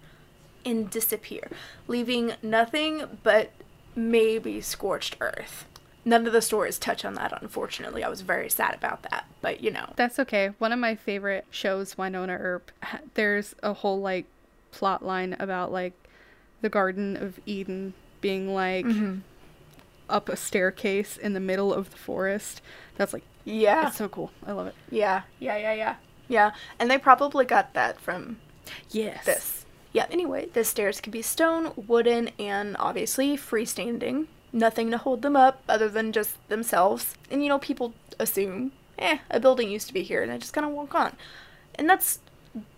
and 0.64 0.88
disappear, 0.90 1.50
leaving 1.88 2.34
nothing 2.42 3.18
but 3.22 3.50
maybe 3.94 4.60
scorched 4.60 5.16
earth. 5.20 5.66
None 6.04 6.26
of 6.26 6.32
the 6.32 6.42
stories 6.42 6.78
touch 6.80 7.04
on 7.04 7.14
that, 7.14 7.40
unfortunately. 7.40 8.02
I 8.02 8.08
was 8.08 8.22
very 8.22 8.50
sad 8.50 8.74
about 8.74 9.02
that, 9.04 9.24
but 9.40 9.62
you 9.62 9.70
know. 9.70 9.92
That's 9.96 10.18
okay. 10.18 10.50
One 10.58 10.72
of 10.72 10.78
my 10.80 10.96
favorite 10.96 11.44
shows, 11.50 11.94
Wynonna 11.94 12.38
Earp, 12.40 12.72
there's 13.14 13.54
a 13.62 13.72
whole 13.72 14.00
like 14.00 14.26
plot 14.72 15.04
line 15.04 15.36
about 15.38 15.70
like 15.70 15.92
the 16.60 16.68
Garden 16.68 17.16
of 17.16 17.38
Eden 17.46 17.94
being 18.20 18.52
like 18.52 18.84
Mm-hmm. 18.86 19.18
up 20.08 20.28
a 20.28 20.36
staircase 20.36 21.16
in 21.16 21.34
the 21.34 21.40
middle 21.40 21.72
of 21.72 21.90
the 21.90 21.96
forest. 21.98 22.60
That's 22.96 23.12
like 23.12 23.22
Yeah, 23.44 23.88
it's 23.88 23.96
so 23.96 24.08
cool. 24.08 24.32
I 24.46 24.52
love 24.52 24.66
it. 24.68 24.74
yeah, 24.90 25.22
yeah, 25.38 25.56
yeah, 25.56 25.72
yeah, 25.74 25.94
yeah. 26.28 26.52
And 26.80 26.90
they 26.90 26.98
probably 26.98 27.44
got 27.44 27.74
that 27.74 28.00
from 28.00 28.38
Yes. 28.90 29.24
this. 29.24 29.61
Yeah, 29.92 30.06
anyway, 30.10 30.48
the 30.52 30.64
stairs 30.64 31.00
can 31.00 31.10
be 31.10 31.22
stone, 31.22 31.72
wooden, 31.76 32.30
and 32.38 32.76
obviously 32.78 33.36
freestanding. 33.36 34.26
Nothing 34.52 34.90
to 34.90 34.98
hold 34.98 35.22
them 35.22 35.36
up 35.36 35.62
other 35.68 35.88
than 35.88 36.12
just 36.12 36.36
themselves. 36.48 37.14
And 37.30 37.42
you 37.42 37.48
know, 37.48 37.58
people 37.58 37.94
assume, 38.18 38.72
eh, 38.98 39.18
a 39.30 39.40
building 39.40 39.70
used 39.70 39.88
to 39.88 39.94
be 39.94 40.02
here, 40.02 40.22
and 40.22 40.32
I 40.32 40.38
just 40.38 40.52
kind 40.52 40.66
of 40.66 40.72
walk 40.72 40.94
on. 40.94 41.16
And 41.74 41.88
that's 41.88 42.20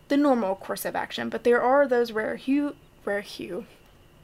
the 0.08 0.16
normal 0.16 0.56
course 0.56 0.84
of 0.84 0.96
action, 0.96 1.28
but 1.28 1.44
there 1.44 1.62
are 1.62 1.86
those 1.86 2.12
rare 2.12 2.36
few, 2.38 2.76
rare 3.04 3.22
few, 3.22 3.66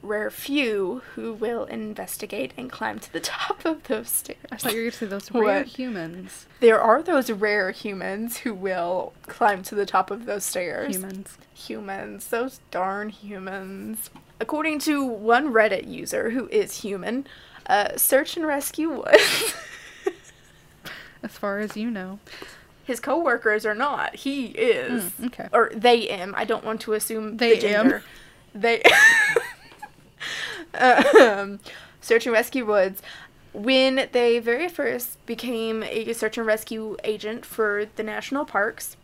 rare 0.01 0.29
few 0.31 1.01
who 1.15 1.33
will 1.33 1.65
investigate 1.65 2.53
and 2.57 2.71
climb 2.71 2.99
to 2.99 3.13
the 3.13 3.19
top 3.37 3.65
of 3.65 3.83
those 3.83 4.09
stairs. 4.09 4.37
I 4.51 4.57
thought 4.57 4.71
you 4.73 4.79
were 4.79 4.83
gonna 4.85 4.91
say 4.91 5.05
those 5.05 5.31
rare 5.31 5.43
What? 5.59 5.67
humans. 5.67 6.47
There 6.59 6.81
are 6.81 7.01
those 7.03 7.29
rare 7.31 7.71
humans 7.71 8.37
who 8.37 8.53
will 8.53 9.13
climb 9.27 9.63
to 9.63 9.75
the 9.75 9.85
top 9.85 10.09
of 10.11 10.25
those 10.25 10.43
stairs. 10.43 10.95
Humans. 10.95 11.37
Humans, 11.53 12.27
those 12.29 12.59
darn 12.71 13.09
humans. 13.09 14.09
According 14.39 14.79
to 14.79 15.05
one 15.05 15.53
Reddit 15.53 15.87
user 15.87 16.31
who 16.31 16.47
is 16.47 16.81
human, 16.81 17.27
uh, 17.67 17.95
search 17.97 18.35
and 18.37 18.45
rescue 18.47 18.89
was. 18.89 19.53
As 21.23 21.31
far 21.37 21.59
as 21.59 21.77
you 21.77 21.91
know. 21.91 22.19
His 22.83 22.99
coworkers 22.99 23.63
are 23.65 23.75
not. 23.75 24.15
He 24.15 24.47
is. 24.47 25.03
Mm, 25.11 25.27
okay. 25.27 25.47
Or 25.53 25.71
they 25.75 26.09
am. 26.09 26.33
I 26.35 26.45
don't 26.45 26.65
want 26.65 26.81
to 26.81 26.93
assume 26.93 27.37
They 27.37 27.59
the 27.59 27.67
am. 27.67 27.83
gender. 27.89 28.03
They. 28.55 28.81
um, 30.73 31.59
search 32.01 32.25
and 32.25 32.33
rescue 32.33 32.65
woods. 32.65 33.01
When 33.53 34.07
they 34.13 34.39
very 34.39 34.69
first 34.69 35.23
became 35.25 35.83
a 35.83 36.13
search 36.13 36.37
and 36.37 36.47
rescue 36.47 36.95
agent 37.03 37.45
for 37.45 37.85
the 37.95 38.03
national 38.03 38.45
parks, 38.45 38.95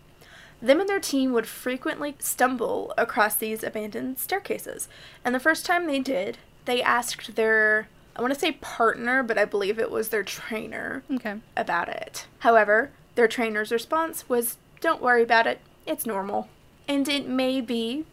them 0.62 0.80
and 0.80 0.88
their 0.90 1.00
team 1.02 1.34
would 1.34 1.48
frequently 1.48 2.16
stumble 2.20 2.94
across 2.98 3.36
these 3.36 3.64
abandoned 3.64 4.18
staircases. 4.20 4.88
And 5.26 5.36
the 5.36 5.40
first 5.40 5.66
time 5.66 5.86
they 5.86 6.00
did, 6.00 6.38
they 6.66 6.82
asked 6.82 7.36
their, 7.36 7.90
I 8.16 8.22
want 8.22 8.34
to 8.34 8.40
say 8.40 8.54
partner, 8.54 9.22
but 9.22 9.38
I 9.38 9.46
believe 9.46 9.78
it 9.78 9.92
was 9.92 10.10
their 10.10 10.24
trainer, 10.24 11.04
Okay. 11.12 11.36
about 11.56 11.90
it. 11.90 12.26
However, 12.40 12.92
their 13.16 13.28
trainer's 13.28 13.72
response 13.72 14.28
was, 14.30 14.58
Don't 14.80 15.02
worry 15.02 15.24
about 15.24 15.46
it, 15.46 15.60
it's 15.86 16.06
normal. 16.06 16.48
And 16.88 17.08
it 17.10 17.28
may 17.28 17.60
be, 17.62 18.06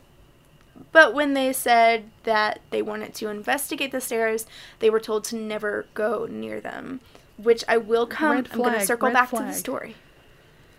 but 0.92 1.14
when 1.14 1.34
they 1.34 1.52
said 1.52 2.10
that 2.24 2.60
they 2.70 2.82
wanted 2.82 3.14
to 3.14 3.28
investigate 3.28 3.92
the 3.92 4.00
stairs, 4.00 4.46
they 4.78 4.90
were 4.90 5.00
told 5.00 5.24
to 5.24 5.36
never 5.36 5.86
go 5.94 6.26
near 6.30 6.60
them. 6.60 7.00
Which 7.36 7.64
I 7.66 7.78
will 7.78 8.06
come, 8.06 8.36
Red 8.36 8.48
I'm 8.52 8.58
going 8.58 8.74
to 8.74 8.86
circle 8.86 9.10
back 9.10 9.30
to 9.30 9.36
the 9.36 9.52
story. 9.52 9.96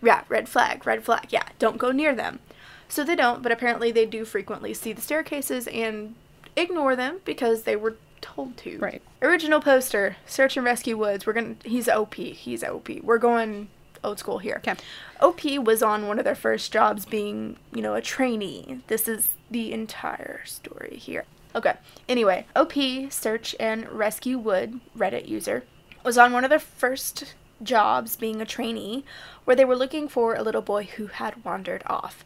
Yeah, 0.02 0.24
red 0.28 0.48
flag, 0.48 0.86
red 0.86 1.04
flag. 1.04 1.26
Yeah, 1.30 1.48
don't 1.58 1.76
go 1.78 1.92
near 1.92 2.14
them. 2.14 2.38
So 2.88 3.04
they 3.04 3.16
don't, 3.16 3.42
but 3.42 3.52
apparently 3.52 3.90
they 3.90 4.06
do 4.06 4.24
frequently 4.24 4.72
see 4.72 4.92
the 4.92 5.02
staircases 5.02 5.66
and 5.66 6.14
ignore 6.56 6.96
them 6.96 7.20
because 7.24 7.64
they 7.64 7.76
were 7.76 7.96
told 8.20 8.56
to. 8.58 8.78
Right. 8.78 9.02
Original 9.20 9.60
poster, 9.60 10.16
search 10.26 10.56
and 10.56 10.64
rescue 10.64 10.96
woods. 10.96 11.26
We're 11.26 11.32
gonna. 11.32 11.56
He's 11.64 11.88
OP. 11.88 12.14
He's 12.14 12.64
OP. 12.64 12.88
We're 13.02 13.18
going 13.18 13.68
old 14.04 14.18
school 14.18 14.38
here. 14.38 14.56
Okay. 14.58 14.74
OP 15.20 15.44
was 15.64 15.82
on 15.82 16.08
one 16.08 16.18
of 16.18 16.24
their 16.24 16.34
first 16.34 16.72
jobs 16.72 17.04
being, 17.04 17.56
you 17.72 17.82
know, 17.82 17.94
a 17.94 18.00
trainee. 18.02 18.80
This 18.86 19.08
is 19.08 19.28
the 19.50 19.72
entire 19.72 20.42
story 20.44 20.96
here. 20.96 21.24
Okay. 21.54 21.74
Anyway, 22.08 22.46
OP, 22.54 22.74
Search 23.10 23.54
and 23.58 23.88
Rescue 23.90 24.38
Wood, 24.38 24.80
Reddit 24.96 25.26
user, 25.26 25.64
was 26.04 26.18
on 26.18 26.32
one 26.32 26.44
of 26.44 26.50
their 26.50 26.58
first 26.58 27.34
jobs 27.62 28.16
being 28.16 28.40
a 28.42 28.46
trainee 28.46 29.04
where 29.44 29.56
they 29.56 29.64
were 29.64 29.76
looking 29.76 30.08
for 30.08 30.34
a 30.34 30.42
little 30.42 30.60
boy 30.62 30.84
who 30.96 31.06
had 31.06 31.42
wandered 31.44 31.82
off. 31.86 32.24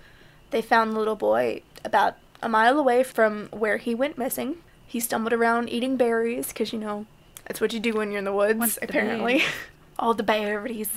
They 0.51 0.63
found 0.63 0.93
the 0.93 0.99
little 0.99 1.15
boy 1.17 1.63
about 1.85 2.17
a 2.43 2.49
mile 2.49 2.79
away 2.79 3.05
from 3.05 3.47
where 3.53 3.77
he 3.77 3.95
went 3.95 4.19
missing. 4.19 4.57
He 4.87 4.99
stumbled 4.99 5.33
around 5.33 5.69
eating 5.69 5.97
berries 5.97 6.49
because, 6.49 6.73
you 6.73 6.81
know, 6.81 7.07
that's 7.47 7.61
what 7.61 7.73
you 7.73 7.79
do 7.79 7.93
when 7.95 8.11
you're 8.11 8.19
in 8.19 8.25
the 8.25 8.33
woods, 8.33 8.75
the 8.77 8.85
apparently. 8.85 9.39
berries. 9.39 9.49
All 10.01 10.15
the 10.15 10.25
berries. 10.25 10.91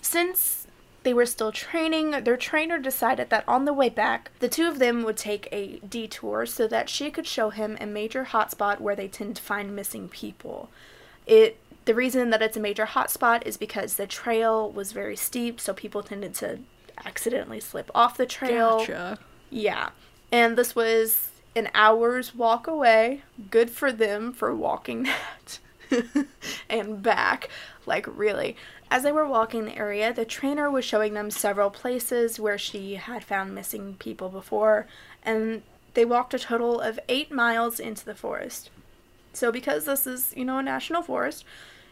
Since 0.00 0.66
they 1.02 1.14
were 1.14 1.26
still 1.26 1.50
training, 1.50 2.10
their 2.10 2.36
trainer 2.36 2.78
decided 2.78 3.30
that 3.30 3.44
on 3.48 3.64
the 3.64 3.72
way 3.72 3.88
back, 3.88 4.30
the 4.40 4.48
two 4.48 4.68
of 4.68 4.78
them 4.78 5.02
would 5.02 5.16
take 5.16 5.48
a 5.50 5.78
detour 5.78 6.46
so 6.46 6.68
that 6.68 6.88
she 6.88 7.10
could 7.10 7.26
show 7.26 7.50
him 7.50 7.76
a 7.80 7.86
major 7.86 8.26
hotspot 8.26 8.80
where 8.80 8.96
they 8.96 9.08
tend 9.08 9.36
to 9.36 9.42
find 9.42 9.74
missing 9.74 10.08
people. 10.08 10.68
It 11.26 11.58
the 11.86 11.94
reason 11.94 12.30
that 12.30 12.42
it's 12.42 12.56
a 12.56 12.60
major 12.60 12.86
hotspot 12.86 13.46
is 13.46 13.56
because 13.56 13.94
the 13.94 14.06
trail 14.06 14.70
was 14.70 14.92
very 14.92 15.16
steep, 15.16 15.60
so 15.60 15.72
people 15.72 16.02
tended 16.02 16.34
to 16.34 16.58
accidentally 17.04 17.60
slip 17.60 17.90
off 17.94 18.16
the 18.16 18.26
trail. 18.26 18.78
Gotcha. 18.78 19.18
Yeah. 19.48 19.90
And 20.32 20.58
this 20.58 20.74
was 20.74 21.30
an 21.54 21.70
hour's 21.72 22.34
walk 22.34 22.66
away. 22.66 23.22
Good 23.50 23.70
for 23.70 23.92
them 23.92 24.32
for 24.32 24.54
walking 24.54 25.02
that 25.04 25.60
and 26.70 27.02
back. 27.02 27.48
Like, 27.86 28.06
really. 28.16 28.56
As 28.90 29.02
they 29.02 29.12
were 29.12 29.26
walking 29.26 29.64
the 29.64 29.76
area, 29.76 30.12
the 30.12 30.24
trainer 30.24 30.70
was 30.70 30.84
showing 30.84 31.14
them 31.14 31.30
several 31.30 31.70
places 31.70 32.38
where 32.38 32.58
she 32.58 32.94
had 32.94 33.24
found 33.24 33.54
missing 33.54 33.96
people 33.98 34.28
before, 34.28 34.86
and 35.24 35.62
they 35.94 36.04
walked 36.04 36.34
a 36.34 36.38
total 36.38 36.80
of 36.80 37.00
eight 37.08 37.32
miles 37.32 37.80
into 37.80 38.04
the 38.04 38.14
forest. 38.14 38.70
So, 39.32 39.50
because 39.50 39.84
this 39.86 40.06
is, 40.06 40.32
you 40.36 40.44
know, 40.44 40.58
a 40.58 40.62
national 40.62 41.02
forest, 41.02 41.44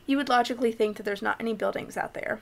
you 0.07 0.16
would 0.16 0.28
logically 0.28 0.72
think 0.72 0.96
that 0.96 1.02
there's 1.02 1.22
not 1.22 1.37
any 1.40 1.52
buildings 1.52 1.96
out 1.96 2.14
there. 2.14 2.40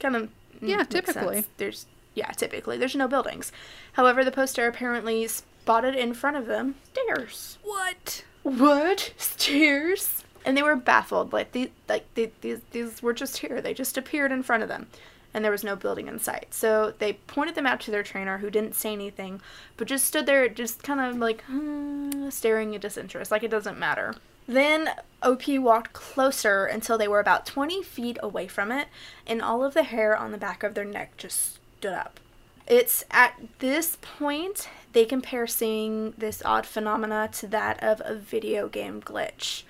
Kind 0.00 0.16
of. 0.16 0.22
mm, 0.24 0.28
Yeah, 0.60 0.84
typically. 0.84 1.36
sense. 1.36 1.46
There's, 1.56 1.86
yeah, 2.14 2.30
typically. 2.32 2.76
There's 2.76 2.94
no 2.94 3.08
buildings. 3.08 3.52
However, 3.92 4.22
the 4.24 4.30
poster 4.32 4.66
apparently 4.68 5.26
spotted 5.28 5.94
in 5.94 6.14
front 6.14 6.36
of 6.36 6.46
them 6.46 6.74
stairs. 6.92 7.58
What? 7.62 8.24
What? 8.42 9.12
Stairs? 9.18 10.17
And 10.44 10.56
they 10.56 10.62
were 10.62 10.76
baffled. 10.76 11.32
Like, 11.32 11.52
the, 11.52 11.70
like 11.88 12.12
the, 12.14 12.30
these, 12.40 12.60
these 12.70 13.02
were 13.02 13.12
just 13.12 13.38
here. 13.38 13.60
They 13.60 13.74
just 13.74 13.98
appeared 13.98 14.32
in 14.32 14.42
front 14.42 14.62
of 14.62 14.68
them. 14.68 14.86
And 15.34 15.44
there 15.44 15.52
was 15.52 15.64
no 15.64 15.76
building 15.76 16.08
in 16.08 16.18
sight. 16.18 16.54
So 16.54 16.94
they 16.98 17.14
pointed 17.14 17.54
them 17.54 17.66
out 17.66 17.80
to 17.80 17.90
their 17.90 18.02
trainer, 18.02 18.38
who 18.38 18.50
didn't 18.50 18.74
say 18.74 18.92
anything, 18.92 19.40
but 19.76 19.88
just 19.88 20.06
stood 20.06 20.26
there, 20.26 20.48
just 20.48 20.82
kind 20.82 21.00
of 21.00 21.18
like 21.18 21.42
hmm, 21.42 22.30
staring 22.30 22.74
at 22.74 22.80
disinterest, 22.80 23.30
like 23.30 23.42
it 23.42 23.50
doesn't 23.50 23.78
matter. 23.78 24.14
Then 24.48 24.88
OP 25.22 25.46
walked 25.46 25.92
closer 25.92 26.64
until 26.64 26.96
they 26.96 27.06
were 27.06 27.20
about 27.20 27.44
20 27.44 27.82
feet 27.82 28.16
away 28.22 28.48
from 28.48 28.72
it, 28.72 28.88
and 29.26 29.42
all 29.42 29.62
of 29.62 29.74
the 29.74 29.82
hair 29.82 30.16
on 30.16 30.32
the 30.32 30.38
back 30.38 30.62
of 30.62 30.72
their 30.72 30.86
neck 30.86 31.18
just 31.18 31.58
stood 31.78 31.92
up. 31.92 32.18
It's 32.66 33.04
at 33.10 33.34
this 33.58 33.98
point 34.00 34.68
they 34.92 35.04
compare 35.04 35.46
seeing 35.46 36.12
this 36.16 36.42
odd 36.44 36.66
phenomena 36.66 37.28
to 37.34 37.46
that 37.48 37.82
of 37.82 38.00
a 38.04 38.14
video 38.14 38.68
game 38.68 39.02
glitch. 39.02 39.64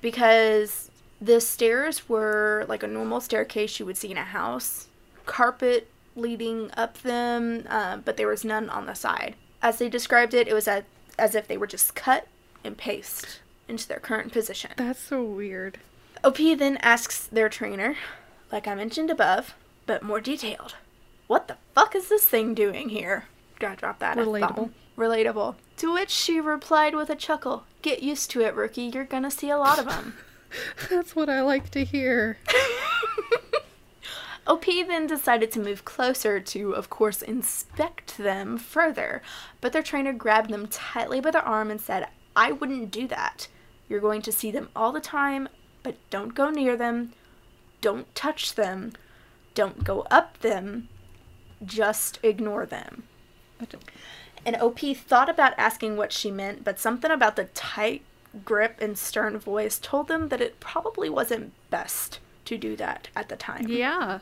Because 0.00 0.90
the 1.20 1.40
stairs 1.40 2.08
were 2.08 2.64
like 2.68 2.82
a 2.82 2.86
normal 2.86 3.20
staircase 3.20 3.78
you 3.78 3.86
would 3.86 3.96
see 3.96 4.10
in 4.10 4.16
a 4.16 4.24
house, 4.24 4.88
carpet 5.26 5.88
leading 6.14 6.70
up 6.76 6.98
them, 7.02 7.64
uh, 7.68 7.96
but 7.98 8.16
there 8.16 8.28
was 8.28 8.44
none 8.44 8.68
on 8.70 8.86
the 8.86 8.94
side. 8.94 9.34
As 9.62 9.78
they 9.78 9.88
described 9.88 10.34
it, 10.34 10.48
it 10.48 10.54
was 10.54 10.68
a, 10.68 10.84
as 11.18 11.34
if 11.34 11.48
they 11.48 11.56
were 11.56 11.66
just 11.66 11.94
cut 11.94 12.26
and 12.64 12.76
paste 12.76 13.40
into 13.68 13.86
their 13.86 14.00
current 14.00 14.32
position. 14.32 14.70
That's 14.76 15.00
so 15.00 15.22
weird. 15.22 15.78
OP 16.24 16.36
then 16.36 16.78
asks 16.78 17.26
their 17.26 17.48
trainer, 17.48 17.96
like 18.50 18.66
I 18.66 18.74
mentioned 18.74 19.10
above, 19.10 19.54
but 19.86 20.02
more 20.02 20.20
detailed. 20.20 20.74
What 21.26 21.48
the 21.48 21.58
fuck 21.74 21.94
is 21.94 22.08
this 22.08 22.24
thing 22.24 22.54
doing 22.54 22.88
here? 22.88 23.26
Gotta 23.58 23.76
drop 23.76 23.98
that. 23.98 24.16
Relatable. 24.16 24.70
Relatable. 24.96 25.54
To 25.78 25.92
which 25.92 26.10
she 26.10 26.40
replied 26.40 26.94
with 26.94 27.10
a 27.10 27.16
chuckle, 27.16 27.64
Get 27.82 28.02
used 28.02 28.30
to 28.32 28.40
it, 28.40 28.54
rookie. 28.54 28.90
You're 28.92 29.04
gonna 29.04 29.30
see 29.30 29.50
a 29.50 29.58
lot 29.58 29.78
of 29.78 29.86
them. 29.86 30.14
That's 30.90 31.14
what 31.14 31.28
I 31.28 31.42
like 31.42 31.70
to 31.70 31.84
hear. 31.84 32.38
OP 34.46 34.64
then 34.64 35.06
decided 35.06 35.52
to 35.52 35.60
move 35.60 35.84
closer 35.84 36.40
to, 36.40 36.72
of 36.72 36.88
course, 36.88 37.20
inspect 37.20 38.16
them 38.16 38.56
further, 38.56 39.20
but 39.60 39.74
their 39.74 39.82
trainer 39.82 40.14
grabbed 40.14 40.50
them 40.50 40.66
tightly 40.66 41.20
by 41.20 41.30
the 41.30 41.44
arm 41.44 41.70
and 41.70 41.80
said, 41.80 42.08
I 42.34 42.52
wouldn't 42.52 42.90
do 42.90 43.06
that. 43.08 43.48
You're 43.88 44.00
going 44.00 44.22
to 44.22 44.32
see 44.32 44.50
them 44.50 44.70
all 44.74 44.90
the 44.90 45.00
time, 45.00 45.48
but 45.82 45.96
don't 46.08 46.34
go 46.34 46.48
near 46.48 46.76
them, 46.78 47.12
don't 47.82 48.12
touch 48.14 48.54
them, 48.54 48.92
don't 49.54 49.84
go 49.84 50.06
up 50.10 50.38
them, 50.38 50.88
just 51.64 52.18
ignore 52.22 52.64
them. 52.64 53.02
And 54.46 54.56
OP 54.56 54.80
thought 54.96 55.28
about 55.28 55.54
asking 55.58 55.96
what 55.96 56.12
she 56.12 56.30
meant, 56.30 56.64
but 56.64 56.78
something 56.78 57.10
about 57.10 57.36
the 57.36 57.44
tight 57.44 58.02
grip 58.44 58.76
and 58.80 58.96
stern 58.96 59.38
voice 59.38 59.78
told 59.78 60.08
them 60.08 60.28
that 60.28 60.40
it 60.40 60.60
probably 60.60 61.08
wasn't 61.08 61.52
best 61.70 62.20
to 62.44 62.56
do 62.56 62.76
that 62.76 63.08
at 63.16 63.28
the 63.28 63.36
time. 63.36 63.66
Yeah. 63.68 64.20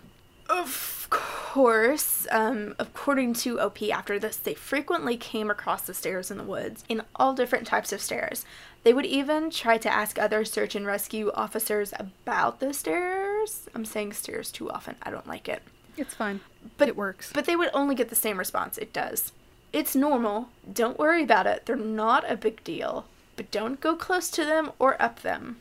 Of 0.49 1.09
course, 1.11 2.27
um, 2.31 2.75
according 2.79 3.35
to 3.35 3.61
OP, 3.61 3.83
after 3.83 4.19
this, 4.19 4.37
they 4.37 4.55
frequently 4.55 5.17
came 5.17 5.51
across 5.51 5.83
the 5.83 5.95
stairs 5.95 6.31
in 6.31 6.39
the 6.39 6.45
woods, 6.45 6.85
in 6.89 7.03
all 7.17 7.35
different 7.35 7.67
types 7.67 7.93
of 7.93 8.01
stairs. 8.01 8.45
They 8.85 8.93
would 8.93 9.07
even 9.07 9.51
try 9.51 9.79
to 9.79 9.93
ask 9.93 10.19
other 10.19 10.45
search 10.45 10.77
and 10.77 10.87
rescue 10.87 11.33
officers 11.35 11.93
about 11.99 12.61
the 12.61 12.73
stairs. 12.73 13.69
I'm 13.75 13.85
saying 13.85 14.13
stairs 14.13 14.53
too 14.53 14.71
often. 14.71 14.95
I 15.03 15.11
don't 15.11 15.27
like 15.27 15.49
it. 15.49 15.63
It's 15.97 16.15
fine. 16.15 16.41
But 16.79 16.89
it 16.89 16.97
works. 16.97 17.33
But 17.33 17.47
they 17.47 17.57
would 17.57 17.71
only 17.73 17.95
get 17.95 18.09
the 18.09 18.15
same 18.15 18.39
response. 18.39 18.79
It 18.79 18.93
does. 18.93 19.33
It's 19.73 19.95
normal. 19.95 20.49
Don't 20.71 20.99
worry 20.99 21.23
about 21.23 21.47
it. 21.47 21.67
They're 21.67 21.77
not 21.77 22.31
a 22.31 22.37
big 22.37 22.63
deal. 22.65 23.07
But 23.37 23.51
don't 23.51 23.81
go 23.81 23.95
close 23.97 24.31
to 24.31 24.45
them 24.45 24.73
or 24.79 25.01
up 25.01 25.23
them. 25.23 25.59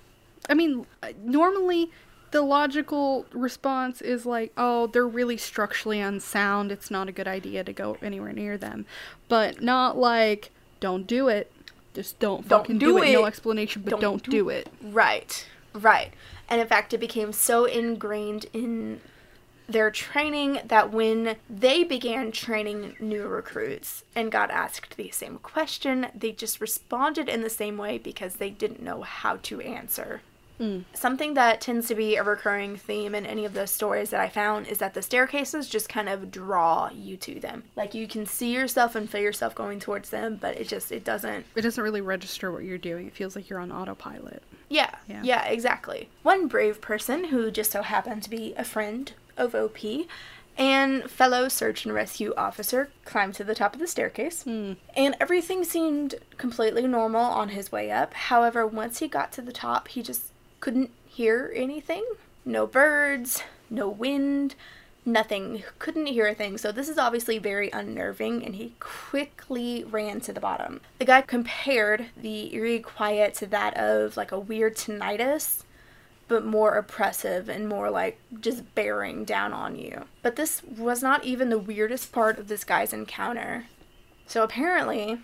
I 0.49 0.53
mean, 0.53 0.85
uh, 1.03 1.09
normally 1.23 1.91
the 2.31 2.41
logical 2.41 3.25
response 3.31 4.01
is 4.01 4.25
like, 4.25 4.51
oh, 4.57 4.87
they're 4.87 5.07
really 5.07 5.37
structurally 5.37 5.99
unsound. 5.99 6.71
It's 6.71 6.91
not 6.91 7.07
a 7.07 7.11
good 7.11 7.27
idea 7.27 7.63
to 7.63 7.73
go 7.73 7.97
anywhere 8.01 8.33
near 8.33 8.57
them. 8.57 8.85
But 9.27 9.61
not 9.61 9.97
like, 9.97 10.51
don't 10.79 11.07
do 11.07 11.27
it. 11.27 11.51
Just 11.93 12.19
don't 12.19 12.47
Don't 12.47 12.59
fucking 12.59 12.77
do 12.77 12.97
do, 12.97 13.03
it. 13.03 13.13
No 13.13 13.25
explanation, 13.25 13.81
but 13.83 13.91
Don't 13.91 14.01
don't, 14.01 14.23
do 14.23 14.31
do 14.31 14.49
it. 14.49 14.69
Right, 14.81 15.47
right. 15.73 16.13
And 16.49 16.59
in 16.59 16.67
fact, 16.67 16.93
it 16.93 16.99
became 16.99 17.31
so 17.31 17.65
ingrained 17.65 18.47
in 18.53 18.99
their 19.67 19.89
training 19.91 20.59
that 20.65 20.91
when 20.91 21.35
they 21.49 21.83
began 21.83 22.31
training 22.31 22.95
new 22.99 23.27
recruits 23.27 24.03
and 24.15 24.31
got 24.31 24.51
asked 24.51 24.97
the 24.97 25.09
same 25.11 25.37
question, 25.39 26.07
they 26.13 26.31
just 26.31 26.61
responded 26.61 27.27
in 27.29 27.41
the 27.41 27.49
same 27.49 27.77
way 27.77 27.97
because 27.97 28.35
they 28.35 28.49
didn't 28.49 28.81
know 28.81 29.01
how 29.01 29.37
to 29.43 29.61
answer. 29.61 30.21
Hmm. 30.57 30.79
Something 30.93 31.33
that 31.33 31.59
tends 31.59 31.89
to 31.89 31.95
be 31.95 32.15
a 32.15 32.23
recurring 32.23 32.77
theme 32.77 33.13
in 33.13 33.25
any 33.25 33.43
of 33.43 33.53
the 33.53 33.67
stories 33.67 34.11
that 34.11 34.21
I 34.21 34.29
found 34.29 34.67
is 34.67 34.77
that 34.77 34.93
the 34.93 35.01
staircases 35.01 35.67
just 35.67 35.89
kind 35.89 36.07
of 36.07 36.31
draw 36.31 36.89
you 36.93 37.17
to 37.17 37.41
them. 37.41 37.63
Like 37.75 37.93
you 37.93 38.07
can 38.07 38.25
see 38.25 38.53
yourself 38.53 38.95
and 38.95 39.09
feel 39.09 39.19
yourself 39.19 39.53
going 39.53 39.81
towards 39.81 40.11
them, 40.11 40.37
but 40.39 40.55
it 40.57 40.69
just 40.69 40.93
it 40.93 41.03
doesn't 41.03 41.45
It 41.55 41.61
doesn't 41.61 41.83
really 41.83 41.99
register 41.99 42.53
what 42.53 42.63
you're 42.63 42.77
doing. 42.77 43.07
It 43.07 43.13
feels 43.15 43.35
like 43.35 43.49
you're 43.49 43.59
on 43.59 43.69
autopilot. 43.71 44.43
Yeah, 44.69 44.95
Yeah. 45.09 45.21
yeah, 45.23 45.45
exactly. 45.45 46.07
One 46.23 46.47
brave 46.47 46.79
person 46.79 47.25
who 47.25 47.51
just 47.51 47.71
so 47.71 47.81
happened 47.81 48.23
to 48.23 48.29
be 48.29 48.53
a 48.55 48.63
friend 48.63 49.11
of 49.37 49.55
OP 49.55 49.77
and 50.57 51.09
fellow 51.09 51.49
search 51.49 51.85
and 51.85 51.93
rescue 51.93 52.33
officer 52.37 52.89
climbed 53.03 53.33
to 53.35 53.43
the 53.43 53.55
top 53.55 53.73
of 53.73 53.79
the 53.79 53.87
staircase. 53.87 54.43
Hmm. 54.43 54.73
And 54.95 55.15
everything 55.19 55.63
seemed 55.63 56.15
completely 56.37 56.87
normal 56.87 57.23
on 57.23 57.49
his 57.49 57.71
way 57.71 57.91
up. 57.91 58.13
However, 58.13 58.65
once 58.65 58.99
he 58.99 59.07
got 59.07 59.31
to 59.33 59.41
the 59.41 59.51
top, 59.51 59.89
he 59.89 60.01
just 60.01 60.31
couldn't 60.59 60.91
hear 61.05 61.51
anything. 61.55 62.05
No 62.45 62.67
birds, 62.67 63.43
no 63.69 63.89
wind, 63.89 64.55
nothing. 65.05 65.63
Couldn't 65.77 66.07
hear 66.07 66.27
a 66.27 66.33
thing. 66.33 66.57
So 66.57 66.71
this 66.71 66.87
is 66.87 66.97
obviously 66.97 67.37
very 67.37 67.69
unnerving 67.71 68.43
and 68.45 68.55
he 68.55 68.73
quickly 68.79 69.83
ran 69.83 70.21
to 70.21 70.33
the 70.33 70.39
bottom. 70.39 70.81
The 70.99 71.05
guy 71.05 71.21
compared 71.21 72.07
the 72.15 72.53
eerie 72.55 72.79
quiet 72.79 73.33
to 73.35 73.47
that 73.47 73.75
of 73.77 74.15
like 74.15 74.31
a 74.31 74.39
weird 74.39 74.75
tinnitus 74.75 75.63
but 76.27 76.45
more 76.45 76.75
oppressive 76.75 77.49
and 77.49 77.67
more 77.67 77.89
like 77.89 78.19
just 78.39 78.73
bearing 78.75 79.23
down 79.23 79.53
on 79.53 79.75
you. 79.75 80.05
But 80.21 80.35
this 80.35 80.63
was 80.63 81.01
not 81.03 81.23
even 81.23 81.49
the 81.49 81.59
weirdest 81.59 82.11
part 82.11 82.39
of 82.39 82.47
this 82.47 82.63
guy's 82.63 82.93
encounter. 82.93 83.65
So 84.27 84.43
apparently, 84.43 85.19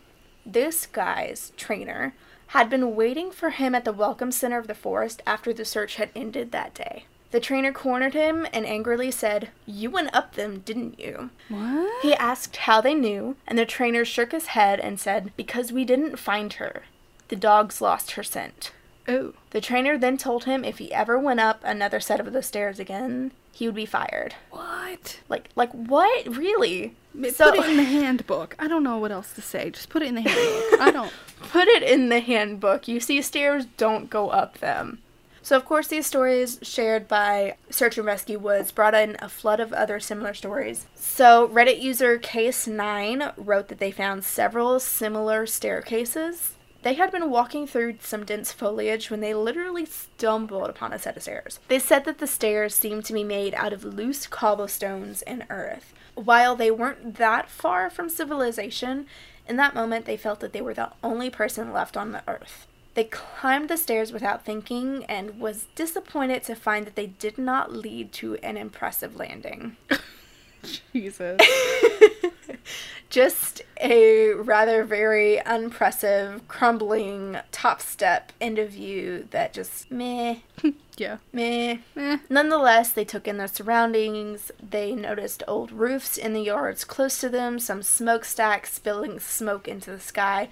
this 0.45 0.85
guy's 0.85 1.51
trainer 1.57 2.13
had 2.47 2.69
been 2.69 2.95
waiting 2.95 3.31
for 3.31 3.49
him 3.51 3.73
at 3.73 3.85
the 3.85 3.93
welcome 3.93 4.31
center 4.31 4.57
of 4.57 4.67
the 4.67 4.75
forest 4.75 5.21
after 5.25 5.53
the 5.53 5.65
search 5.65 5.95
had 5.95 6.09
ended 6.15 6.51
that 6.51 6.73
day. 6.73 7.05
The 7.31 7.39
trainer 7.39 7.71
cornered 7.71 8.13
him 8.13 8.45
and 8.51 8.65
angrily 8.65 9.09
said, 9.09 9.49
You 9.65 9.89
went 9.89 10.13
up 10.13 10.35
them, 10.35 10.59
didn't 10.59 10.99
you? 10.99 11.29
What? 11.47 12.03
He 12.03 12.13
asked 12.13 12.57
how 12.57 12.81
they 12.81 12.93
knew, 12.93 13.37
and 13.47 13.57
the 13.57 13.65
trainer 13.65 14.03
shook 14.03 14.33
his 14.33 14.47
head 14.47 14.81
and 14.81 14.99
said, 14.99 15.31
Because 15.37 15.71
we 15.71 15.85
didn't 15.85 16.19
find 16.19 16.51
her. 16.53 16.83
The 17.29 17.37
dogs 17.37 17.79
lost 17.79 18.11
her 18.11 18.23
scent. 18.23 18.73
Oh. 19.07 19.33
The 19.51 19.61
trainer 19.61 19.97
then 19.97 20.17
told 20.17 20.45
him 20.45 20.63
if 20.63 20.77
he 20.77 20.93
ever 20.93 21.17
went 21.17 21.39
up 21.39 21.61
another 21.63 21.99
set 21.99 22.19
of 22.19 22.31
the 22.31 22.43
stairs 22.43 22.79
again, 22.79 23.31
he 23.51 23.65
would 23.67 23.75
be 23.75 23.85
fired. 23.85 24.35
What? 24.49 25.19
Like, 25.29 25.49
like 25.55 25.71
what? 25.71 26.35
Really? 26.35 26.95
put 27.13 27.55
it 27.55 27.69
in 27.69 27.77
the 27.77 27.83
handbook. 27.83 28.55
I 28.57 28.67
don't 28.67 28.83
know 28.83 28.97
what 28.97 29.11
else 29.11 29.33
to 29.33 29.41
say. 29.41 29.69
Just 29.69 29.89
put 29.89 30.01
it 30.01 30.07
in 30.07 30.15
the 30.15 30.21
handbook. 30.21 30.81
I 30.81 30.91
don't. 30.91 31.13
put 31.51 31.67
it 31.67 31.83
in 31.83 32.09
the 32.09 32.19
handbook. 32.19 32.87
You 32.87 32.99
see 32.99 33.21
stairs, 33.21 33.65
don't 33.77 34.09
go 34.09 34.29
up 34.29 34.59
them. 34.59 34.99
So, 35.43 35.57
of 35.57 35.65
course, 35.65 35.87
these 35.87 36.05
stories 36.05 36.59
shared 36.61 37.07
by 37.07 37.55
Search 37.69 37.97
and 37.97 38.05
Rescue 38.05 38.37
Woods 38.37 38.71
brought 38.71 38.93
in 38.93 39.17
a 39.19 39.27
flood 39.27 39.59
of 39.59 39.73
other 39.73 39.99
similar 39.99 40.35
stories. 40.35 40.85
So, 40.93 41.47
Reddit 41.47 41.81
user 41.81 42.19
Case9 42.19 43.33
wrote 43.37 43.67
that 43.69 43.79
they 43.79 43.91
found 43.91 44.23
several 44.23 44.79
similar 44.79 45.47
staircases. 45.47 46.53
They 46.83 46.95
had 46.95 47.11
been 47.11 47.29
walking 47.29 47.67
through 47.67 47.97
some 48.01 48.25
dense 48.25 48.51
foliage 48.51 49.11
when 49.11 49.19
they 49.19 49.33
literally 49.33 49.85
stumbled 49.85 50.69
upon 50.69 50.93
a 50.93 50.99
set 50.99 51.15
of 51.15 51.23
stairs. 51.23 51.59
They 51.67 51.77
said 51.77 52.05
that 52.05 52.17
the 52.17 52.27
stairs 52.27 52.73
seemed 52.73 53.05
to 53.05 53.13
be 53.13 53.23
made 53.23 53.53
out 53.53 53.71
of 53.71 53.83
loose 53.83 54.25
cobblestones 54.25 55.21
and 55.23 55.45
earth. 55.49 55.93
While 56.15 56.55
they 56.55 56.71
weren't 56.71 57.15
that 57.15 57.49
far 57.49 57.89
from 57.89 58.09
civilization, 58.09 59.05
in 59.47 59.57
that 59.57 59.75
moment 59.75 60.05
they 60.05 60.17
felt 60.17 60.39
that 60.39 60.53
they 60.53 60.61
were 60.61 60.73
the 60.73 60.91
only 61.03 61.29
person 61.29 61.71
left 61.71 61.95
on 61.95 62.11
the 62.11 62.23
earth. 62.27 62.67
They 62.93 63.05
climbed 63.05 63.69
the 63.69 63.77
stairs 63.77 64.11
without 64.11 64.43
thinking 64.43 65.05
and 65.05 65.39
was 65.39 65.67
disappointed 65.75 66.43
to 66.43 66.55
find 66.55 66.85
that 66.85 66.95
they 66.95 67.07
did 67.07 67.37
not 67.37 67.71
lead 67.71 68.11
to 68.13 68.35
an 68.37 68.57
impressive 68.57 69.15
landing. 69.15 69.77
Jesus. 70.93 71.39
Just 73.09 73.61
a 73.81 74.31
rather 74.31 74.85
very 74.85 75.41
unimpressive, 75.41 76.47
crumbling 76.47 77.37
top 77.51 77.81
step 77.81 78.31
into 78.39 78.65
view 78.65 79.27
that 79.31 79.51
just 79.51 79.91
meh, 79.91 80.37
yeah. 80.97 81.17
meh. 81.33 81.79
Eh. 81.97 82.17
Nonetheless, 82.29 82.91
they 82.93 83.03
took 83.03 83.27
in 83.27 83.37
their 83.37 83.47
surroundings. 83.49 84.49
They 84.61 84.95
noticed 84.95 85.43
old 85.45 85.73
roofs 85.73 86.17
in 86.17 86.31
the 86.31 86.41
yards 86.41 86.85
close 86.85 87.19
to 87.19 87.27
them, 87.27 87.59
some 87.59 87.83
smokestacks 87.83 88.73
spilling 88.73 89.19
smoke 89.19 89.67
into 89.67 89.91
the 89.91 89.99
sky, 89.99 90.47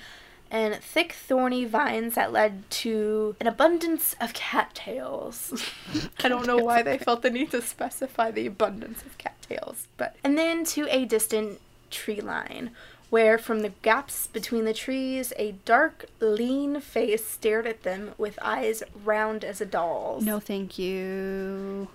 and 0.52 0.76
thick, 0.76 1.14
thorny 1.14 1.66
vines 1.66 2.16
that 2.16 2.32
led 2.32 2.70
to 2.72 3.36
an 3.40 3.48
abundance 3.48 4.16
of 4.20 4.34
cattails. 4.34 5.64
I 6.24 6.30
don't 6.30 6.48
know 6.48 6.58
why 6.58 6.82
they 6.82 6.98
felt 6.98 7.22
the 7.22 7.30
need 7.30 7.52
to 7.52 7.62
specify 7.62 8.32
the 8.32 8.48
abundance 8.48 9.04
of 9.04 9.18
cattails, 9.18 9.88
but 9.98 10.16
and 10.24 10.38
then 10.38 10.64
to 10.66 10.88
a 10.90 11.06
distant 11.06 11.62
tree 11.89 12.21
line. 12.21 12.71
Where 13.10 13.39
from 13.39 13.62
the 13.62 13.73
gaps 13.82 14.28
between 14.28 14.65
the 14.65 14.73
trees, 14.73 15.34
a 15.36 15.54
dark, 15.65 16.06
lean 16.19 16.80
face 16.80 17.25
stared 17.25 17.65
at 17.65 17.82
them 17.82 18.12
with 18.19 18.38
eyes 18.39 18.84
round 19.04 19.43
as 19.43 19.60
a 19.60 19.65
doll's. 19.65 20.23
No, 20.23 20.39
thank 20.39 20.78
you. 20.78 21.88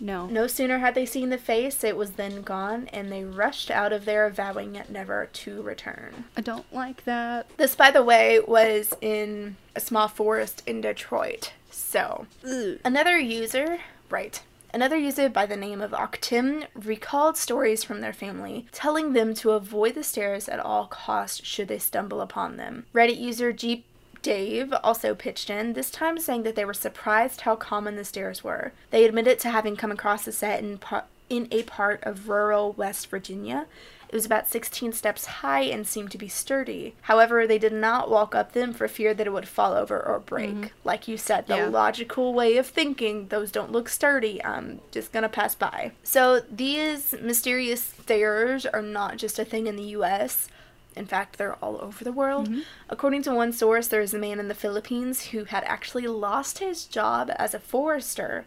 No. 0.00 0.26
No 0.26 0.46
sooner 0.46 0.78
had 0.78 0.94
they 0.94 1.06
seen 1.06 1.30
the 1.30 1.38
face, 1.38 1.82
it 1.82 1.96
was 1.96 2.12
then 2.12 2.42
gone, 2.42 2.88
and 2.92 3.10
they 3.10 3.24
rushed 3.24 3.70
out 3.70 3.92
of 3.92 4.04
there, 4.04 4.28
vowing 4.30 4.80
never 4.88 5.28
to 5.32 5.62
return. 5.62 6.24
I 6.36 6.40
don't 6.40 6.72
like 6.72 7.04
that. 7.04 7.46
This, 7.56 7.74
by 7.74 7.90
the 7.90 8.04
way, 8.04 8.38
was 8.38 8.92
in 9.00 9.56
a 9.74 9.80
small 9.80 10.06
forest 10.06 10.62
in 10.66 10.80
Detroit. 10.82 11.52
So, 11.70 12.26
Ugh. 12.46 12.78
another 12.84 13.18
user, 13.18 13.78
right, 14.10 14.40
another 14.72 14.96
user 14.96 15.28
by 15.28 15.46
the 15.46 15.56
name 15.56 15.80
of 15.80 15.92
Octim 15.92 16.66
recalled 16.74 17.36
stories 17.36 17.84
from 17.84 18.00
their 18.00 18.12
family, 18.12 18.66
telling 18.72 19.12
them 19.12 19.34
to 19.34 19.52
avoid 19.52 19.94
the 19.94 20.04
stairs 20.04 20.48
at 20.48 20.60
all 20.60 20.86
costs 20.86 21.44
should 21.44 21.68
they 21.68 21.78
stumble 21.78 22.20
upon 22.20 22.56
them. 22.56 22.86
Reddit 22.94 23.18
user 23.18 23.52
Jeep 23.52 23.84
Dave 24.22 24.74
also 24.82 25.14
pitched 25.14 25.48
in, 25.50 25.72
this 25.72 25.90
time 25.90 26.18
saying 26.18 26.42
that 26.42 26.56
they 26.56 26.64
were 26.64 26.74
surprised 26.74 27.42
how 27.42 27.56
common 27.56 27.96
the 27.96 28.04
stairs 28.04 28.42
were. 28.42 28.72
They 28.90 29.04
admitted 29.04 29.38
to 29.40 29.50
having 29.50 29.76
come 29.76 29.92
across 29.92 30.24
the 30.24 30.32
set 30.32 30.62
in, 30.62 30.78
par- 30.78 31.04
in 31.30 31.48
a 31.50 31.62
part 31.62 32.02
of 32.02 32.28
rural 32.28 32.72
West 32.72 33.08
Virginia. 33.08 33.66
It 34.08 34.14
was 34.14 34.24
about 34.24 34.48
16 34.48 34.92
steps 34.94 35.26
high 35.26 35.60
and 35.62 35.86
seemed 35.86 36.10
to 36.12 36.18
be 36.18 36.28
sturdy. 36.28 36.94
However, 37.02 37.46
they 37.46 37.58
did 37.58 37.74
not 37.74 38.10
walk 38.10 38.34
up 38.34 38.52
them 38.52 38.72
for 38.72 38.88
fear 38.88 39.12
that 39.12 39.26
it 39.26 39.32
would 39.32 39.46
fall 39.48 39.74
over 39.74 40.00
or 40.00 40.18
break. 40.18 40.50
Mm-hmm. 40.50 40.66
Like 40.82 41.06
you 41.08 41.18
said, 41.18 41.46
the 41.46 41.56
Yeah. 41.56 41.66
logical 41.66 42.32
way 42.32 42.56
of 42.56 42.66
thinking, 42.66 43.28
those 43.28 43.52
don't 43.52 43.70
look 43.72 43.88
sturdy. 43.88 44.42
I'm 44.42 44.80
just 44.92 45.12
gonna 45.12 45.28
pass 45.28 45.54
by. 45.54 45.92
So 46.02 46.40
these 46.50 47.14
mysterious 47.20 47.82
stairs 47.82 48.64
are 48.64 48.80
not 48.82 49.18
just 49.18 49.38
a 49.38 49.44
thing 49.44 49.66
in 49.66 49.76
the 49.76 49.90
US. 49.98 50.48
In 50.96 51.04
fact, 51.06 51.36
they're 51.36 51.56
all 51.62 51.78
over 51.80 52.02
the 52.02 52.10
world. 52.10 52.48
Mm-hmm. 52.48 52.60
According 52.88 53.22
to 53.24 53.34
one 53.34 53.52
source, 53.52 53.88
there 53.88 54.00
is 54.00 54.14
a 54.14 54.18
man 54.18 54.40
in 54.40 54.48
the 54.48 54.54
Philippines 54.54 55.26
who 55.26 55.44
had 55.44 55.62
actually 55.64 56.06
lost 56.06 56.58
his 56.58 56.86
job 56.86 57.30
as 57.36 57.52
a 57.54 57.60
forester 57.60 58.46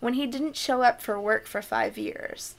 when 0.00 0.14
he 0.14 0.26
didn't 0.26 0.54
show 0.54 0.82
up 0.82 1.00
for 1.00 1.18
work 1.18 1.46
for 1.46 1.60
five 1.62 1.96
years. 1.98 2.54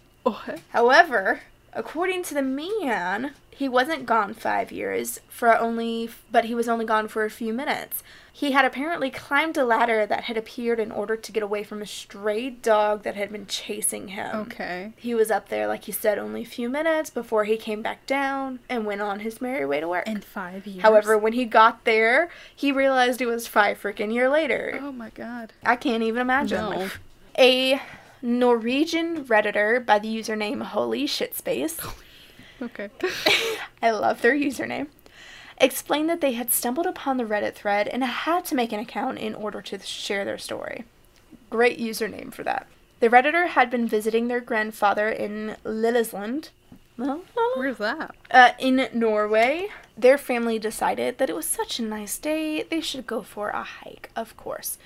However, 0.69 1.41
according 1.73 2.23
to 2.23 2.33
the 2.33 2.41
man, 2.41 3.31
he 3.49 3.67
wasn't 3.67 4.05
gone 4.05 4.33
five 4.33 4.71
years 4.71 5.19
for 5.27 5.57
only, 5.57 6.09
but 6.31 6.45
he 6.45 6.55
was 6.55 6.69
only 6.69 6.85
gone 6.85 7.07
for 7.07 7.25
a 7.25 7.29
few 7.29 7.53
minutes. 7.53 8.03
He 8.31 8.53
had 8.53 8.63
apparently 8.63 9.09
climbed 9.09 9.57
a 9.57 9.65
ladder 9.65 10.05
that 10.05 10.23
had 10.23 10.37
appeared 10.37 10.79
in 10.79 10.93
order 10.93 11.17
to 11.17 11.31
get 11.33 11.43
away 11.43 11.63
from 11.63 11.81
a 11.81 11.85
stray 11.85 12.49
dog 12.51 13.03
that 13.03 13.15
had 13.15 13.33
been 13.33 13.47
chasing 13.47 14.09
him. 14.09 14.33
Okay. 14.33 14.93
He 14.95 15.13
was 15.13 15.29
up 15.29 15.49
there, 15.49 15.67
like 15.67 15.83
he 15.83 15.91
said, 15.91 16.17
only 16.17 16.43
a 16.43 16.45
few 16.45 16.69
minutes 16.69 17.09
before 17.09 17.43
he 17.43 17.57
came 17.57 17.81
back 17.81 18.05
down 18.05 18.59
and 18.69 18.85
went 18.85 19.01
on 19.01 19.19
his 19.19 19.41
merry 19.41 19.65
way 19.65 19.81
to 19.81 19.89
work. 19.89 20.07
In 20.07 20.21
five 20.21 20.65
years. 20.65 20.81
However, 20.81 21.17
when 21.17 21.33
he 21.33 21.43
got 21.43 21.83
there, 21.83 22.29
he 22.55 22.71
realized 22.71 23.19
it 23.19 23.25
was 23.25 23.45
five 23.45 23.81
freaking 23.81 24.13
year 24.13 24.29
later. 24.29 24.79
Oh 24.81 24.93
my 24.93 25.09
god. 25.09 25.51
I 25.65 25.75
can't 25.75 26.03
even 26.03 26.21
imagine. 26.21 26.61
No. 26.61 26.89
A 27.37 27.81
Norwegian 28.21 29.25
Redditor 29.25 29.85
by 29.85 29.99
the 29.99 30.07
username 30.13 30.61
Holy 30.63 31.05
Shitspace, 31.05 31.93
Okay. 32.61 32.89
I 33.81 33.91
love 33.91 34.21
their 34.21 34.33
username, 34.35 34.87
explained 35.57 36.09
that 36.09 36.19
they 36.19 36.33
had 36.33 36.51
stumbled 36.51 36.85
upon 36.85 37.15
the 37.17 37.23
Reddit 37.23 37.53
thread 37.53 37.87
and 37.87 38.03
had 38.03 38.43
to 38.45 38.55
make 38.55 38.73
an 38.73 38.79
account 38.81 39.17
in 39.17 39.33
order 39.33 39.61
to 39.61 39.79
share 39.79 40.25
their 40.25 40.37
story. 40.37 40.83
Great 41.49 41.79
username 41.79 42.33
for 42.33 42.43
that. 42.43 42.67
The 42.99 43.07
Redditor 43.09 43.47
had 43.47 43.69
been 43.69 43.87
visiting 43.87 44.27
their 44.27 44.41
grandfather 44.41 45.07
in 45.07 45.55
Lillesand. 45.63 46.49
Well, 46.97 47.21
Where's 47.55 47.77
that? 47.77 48.13
uh, 48.29 48.51
in 48.59 48.89
Norway, 48.93 49.69
their 49.97 50.17
family 50.17 50.59
decided 50.59 51.17
that 51.17 51.29
it 51.29 51.35
was 51.35 51.45
such 51.45 51.79
a 51.79 51.83
nice 51.83 52.17
day, 52.17 52.63
they 52.63 52.81
should 52.81 53.07
go 53.07 53.21
for 53.21 53.49
a 53.51 53.63
hike, 53.63 54.09
of 54.17 54.35
course. 54.35 54.77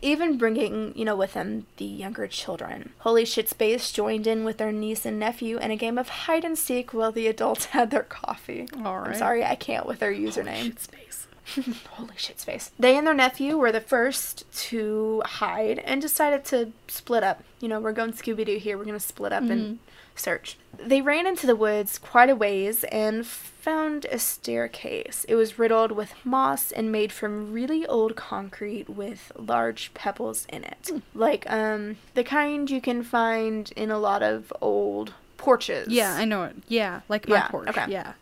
Even 0.00 0.38
bringing, 0.38 0.96
you 0.96 1.04
know, 1.04 1.16
with 1.16 1.34
them 1.34 1.66
the 1.76 1.84
younger 1.84 2.26
children. 2.26 2.90
Holy 2.98 3.24
Shit 3.24 3.48
Space 3.48 3.90
joined 3.92 4.26
in 4.26 4.44
with 4.44 4.58
their 4.58 4.72
niece 4.72 5.04
and 5.04 5.18
nephew 5.18 5.58
in 5.58 5.70
a 5.70 5.76
game 5.76 5.98
of 5.98 6.08
hide 6.08 6.44
and 6.44 6.58
seek 6.58 6.94
while 6.94 7.12
the 7.12 7.26
adults 7.26 7.64
had 7.76 7.90
their 7.90 8.02
coffee. 8.02 8.68
All 8.84 8.98
I'm 8.98 9.14
sorry, 9.14 9.44
I 9.44 9.54
can't 9.54 9.86
with 9.86 9.98
their 10.00 10.12
username. 10.12 10.78
Space. 10.78 11.27
Holy 11.90 12.14
shit 12.16 12.40
space. 12.40 12.70
They 12.78 12.96
and 12.96 13.06
their 13.06 13.14
nephew 13.14 13.56
were 13.56 13.72
the 13.72 13.80
first 13.80 14.50
to 14.68 15.22
hide 15.24 15.78
and 15.80 16.00
decided 16.02 16.44
to 16.46 16.72
split 16.88 17.22
up. 17.22 17.42
You 17.60 17.68
know, 17.68 17.80
we're 17.80 17.92
going 17.92 18.12
Scooby 18.12 18.44
Doo 18.44 18.58
here, 18.58 18.76
we're 18.78 18.84
going 18.84 18.98
to 18.98 19.04
split 19.04 19.32
up 19.32 19.44
and 19.44 19.78
search. 20.14 20.56
They 20.76 21.00
ran 21.00 21.26
into 21.26 21.46
the 21.46 21.56
woods 21.56 21.96
quite 21.98 22.28
a 22.30 22.34
ways 22.36 22.84
and 22.84 23.26
found 23.26 24.04
a 24.06 24.18
staircase. 24.18 25.24
It 25.28 25.34
was 25.36 25.58
riddled 25.58 25.92
with 25.92 26.12
moss 26.24 26.70
and 26.72 26.90
made 26.92 27.12
from 27.12 27.52
really 27.52 27.86
old 27.86 28.16
concrete 28.16 28.88
with 28.90 29.30
large 29.36 29.92
pebbles 29.94 30.46
in 30.50 30.64
it. 30.64 30.90
Like, 31.14 31.48
um, 31.50 31.96
the 32.14 32.24
kind 32.24 32.68
you 32.70 32.80
can 32.80 33.02
find 33.02 33.72
in 33.76 33.90
a 33.90 33.98
lot 33.98 34.22
of 34.22 34.52
old 34.60 35.14
porches. 35.36 35.88
Yeah, 35.88 36.14
I 36.14 36.24
know 36.24 36.44
it. 36.44 36.56
Yeah, 36.68 37.00
like 37.08 37.28
my 37.28 37.36
Yeah, 37.36 37.48
porch. 37.48 37.68
okay. 37.68 37.84
Yeah. 37.88 38.12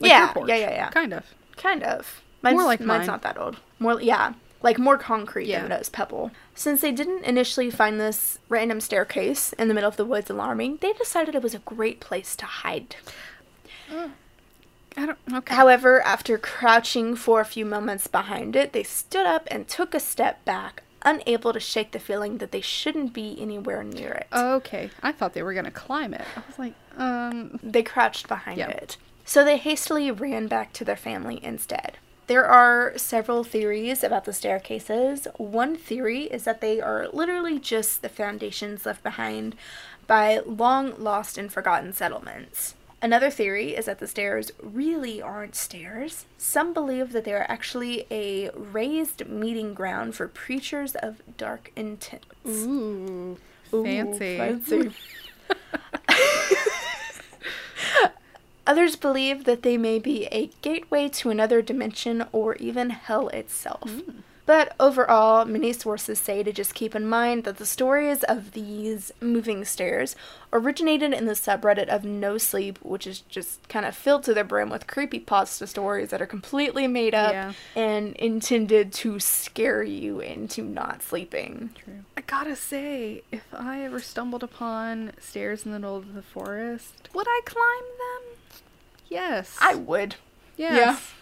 Like 0.00 0.10
Yeah, 0.10 0.24
your 0.24 0.32
porch. 0.34 0.48
yeah, 0.48 0.56
yeah, 0.56 0.70
yeah. 0.70 0.90
Kind 0.90 1.12
of. 1.14 1.24
Kind 1.56 1.82
of. 1.82 2.22
Mine's, 2.42 2.62
like 2.64 2.80
mine's 2.80 3.00
mine. 3.00 3.06
not 3.06 3.22
that 3.22 3.38
old. 3.38 3.56
More, 3.78 4.00
yeah, 4.00 4.34
like 4.62 4.78
more 4.78 4.96
concrete 4.98 5.46
Yeah. 5.48 5.62
than 5.62 5.72
it 5.72 5.80
is 5.80 5.88
pebble. 5.88 6.30
Since 6.54 6.80
they 6.80 6.92
didn't 6.92 7.24
initially 7.24 7.70
find 7.70 7.98
this 8.00 8.38
random 8.48 8.80
staircase 8.80 9.52
in 9.54 9.68
the 9.68 9.74
middle 9.74 9.88
of 9.88 9.96
the 9.96 10.04
woods 10.04 10.30
alarming, 10.30 10.78
they 10.80 10.92
decided 10.94 11.34
it 11.34 11.42
was 11.42 11.54
a 11.54 11.58
great 11.60 12.00
place 12.00 12.34
to 12.36 12.46
hide. 12.46 12.96
I 13.90 15.06
don't. 15.06 15.18
Okay. 15.32 15.54
However, 15.54 16.00
after 16.02 16.38
crouching 16.38 17.16
for 17.16 17.40
a 17.40 17.44
few 17.44 17.66
moments 17.66 18.06
behind 18.06 18.56
it, 18.56 18.72
they 18.72 18.82
stood 18.82 19.26
up 19.26 19.46
and 19.50 19.68
took 19.68 19.94
a 19.94 20.00
step 20.00 20.42
back, 20.46 20.82
unable 21.02 21.52
to 21.52 21.60
shake 21.60 21.92
the 21.92 21.98
feeling 21.98 22.38
that 22.38 22.50
they 22.50 22.62
shouldn't 22.62 23.12
be 23.12 23.36
anywhere 23.38 23.84
near 23.84 24.12
it. 24.12 24.26
okay. 24.32 24.90
I 25.02 25.12
thought 25.12 25.34
they 25.34 25.42
were 25.42 25.52
gonna 25.54 25.70
climb 25.70 26.14
it. 26.14 26.24
I 26.36 26.42
was 26.46 26.58
like, 26.58 26.72
um. 26.96 27.60
They 27.62 27.82
crouched 27.82 28.26
behind 28.28 28.58
Yeah. 28.58 28.68
it. 28.68 28.96
So 29.26 29.44
they 29.44 29.58
hastily 29.58 30.10
ran 30.10 30.46
back 30.46 30.72
to 30.74 30.84
their 30.84 30.96
family 30.96 31.40
instead. 31.42 31.98
There 32.26 32.44
are 32.44 32.92
several 32.96 33.44
theories 33.44 34.02
about 34.02 34.24
the 34.24 34.32
staircases. 34.32 35.28
One 35.36 35.76
theory 35.76 36.24
is 36.24 36.42
that 36.44 36.60
they 36.60 36.80
are 36.80 37.08
literally 37.12 37.60
just 37.60 38.02
the 38.02 38.08
foundations 38.08 38.84
left 38.84 39.04
behind 39.04 39.54
by 40.08 40.40
long 40.44 40.94
lost 40.98 41.38
and 41.38 41.52
forgotten 41.52 41.92
settlements. 41.92 42.74
Another 43.00 43.30
theory 43.30 43.76
is 43.76 43.84
that 43.84 44.00
the 44.00 44.08
stairs 44.08 44.50
really 44.60 45.22
aren't 45.22 45.54
stairs. 45.54 46.24
Some 46.38 46.72
believe 46.72 47.12
that 47.12 47.24
they 47.24 47.34
are 47.34 47.46
actually 47.48 48.06
a 48.10 48.50
raised 48.50 49.28
meeting 49.28 49.74
ground 49.74 50.16
for 50.16 50.26
preachers 50.26 50.96
of 50.96 51.22
dark 51.36 51.70
intents. 51.76 52.26
Ooh, 52.46 53.38
Ooh, 53.72 53.84
fancy. 53.84 54.92
Others 58.66 58.96
believe 58.96 59.44
that 59.44 59.62
they 59.62 59.76
may 59.76 59.98
be 59.98 60.26
a 60.32 60.50
gateway 60.62 61.08
to 61.10 61.30
another 61.30 61.62
dimension 61.62 62.24
or 62.32 62.56
even 62.56 62.90
hell 62.90 63.28
itself. 63.28 63.88
Hmm. 63.88 64.20
But 64.44 64.76
overall, 64.78 65.44
many 65.44 65.72
sources 65.72 66.20
say 66.20 66.44
to 66.44 66.52
just 66.52 66.72
keep 66.72 66.94
in 66.94 67.04
mind 67.08 67.42
that 67.42 67.56
the 67.56 67.66
stories 67.66 68.22
of 68.22 68.52
these 68.52 69.10
moving 69.20 69.64
stairs 69.64 70.14
originated 70.52 71.12
in 71.12 71.26
the 71.26 71.32
subreddit 71.32 71.88
of 71.88 72.04
No 72.04 72.38
Sleep, 72.38 72.78
which 72.80 73.08
is 73.08 73.20
just 73.22 73.68
kind 73.68 73.84
of 73.84 73.96
filled 73.96 74.22
to 74.22 74.34
the 74.34 74.44
brim 74.44 74.70
with 74.70 74.86
creepy 74.86 75.18
creepypasta 75.18 75.66
stories 75.66 76.10
that 76.10 76.22
are 76.22 76.26
completely 76.26 76.86
made 76.86 77.12
up 77.12 77.32
Yeah. 77.32 77.52
and 77.74 78.14
intended 78.16 78.92
to 78.94 79.18
scare 79.18 79.82
you 79.82 80.20
into 80.20 80.62
not 80.62 81.02
sleeping. 81.02 81.70
True. 81.84 82.04
I 82.16 82.20
gotta 82.20 82.54
say, 82.54 83.22
if 83.32 83.52
I 83.52 83.80
ever 83.82 83.98
stumbled 83.98 84.44
upon 84.44 85.10
stairs 85.20 85.66
in 85.66 85.72
the 85.72 85.80
middle 85.80 85.96
of 85.96 86.14
the 86.14 86.22
forest, 86.22 87.08
would 87.12 87.26
I 87.28 87.40
climb 87.44 87.84
them? 87.98 88.38
Yes. 89.08 89.56
I 89.60 89.74
would. 89.74 90.16
Yes. 90.56 91.12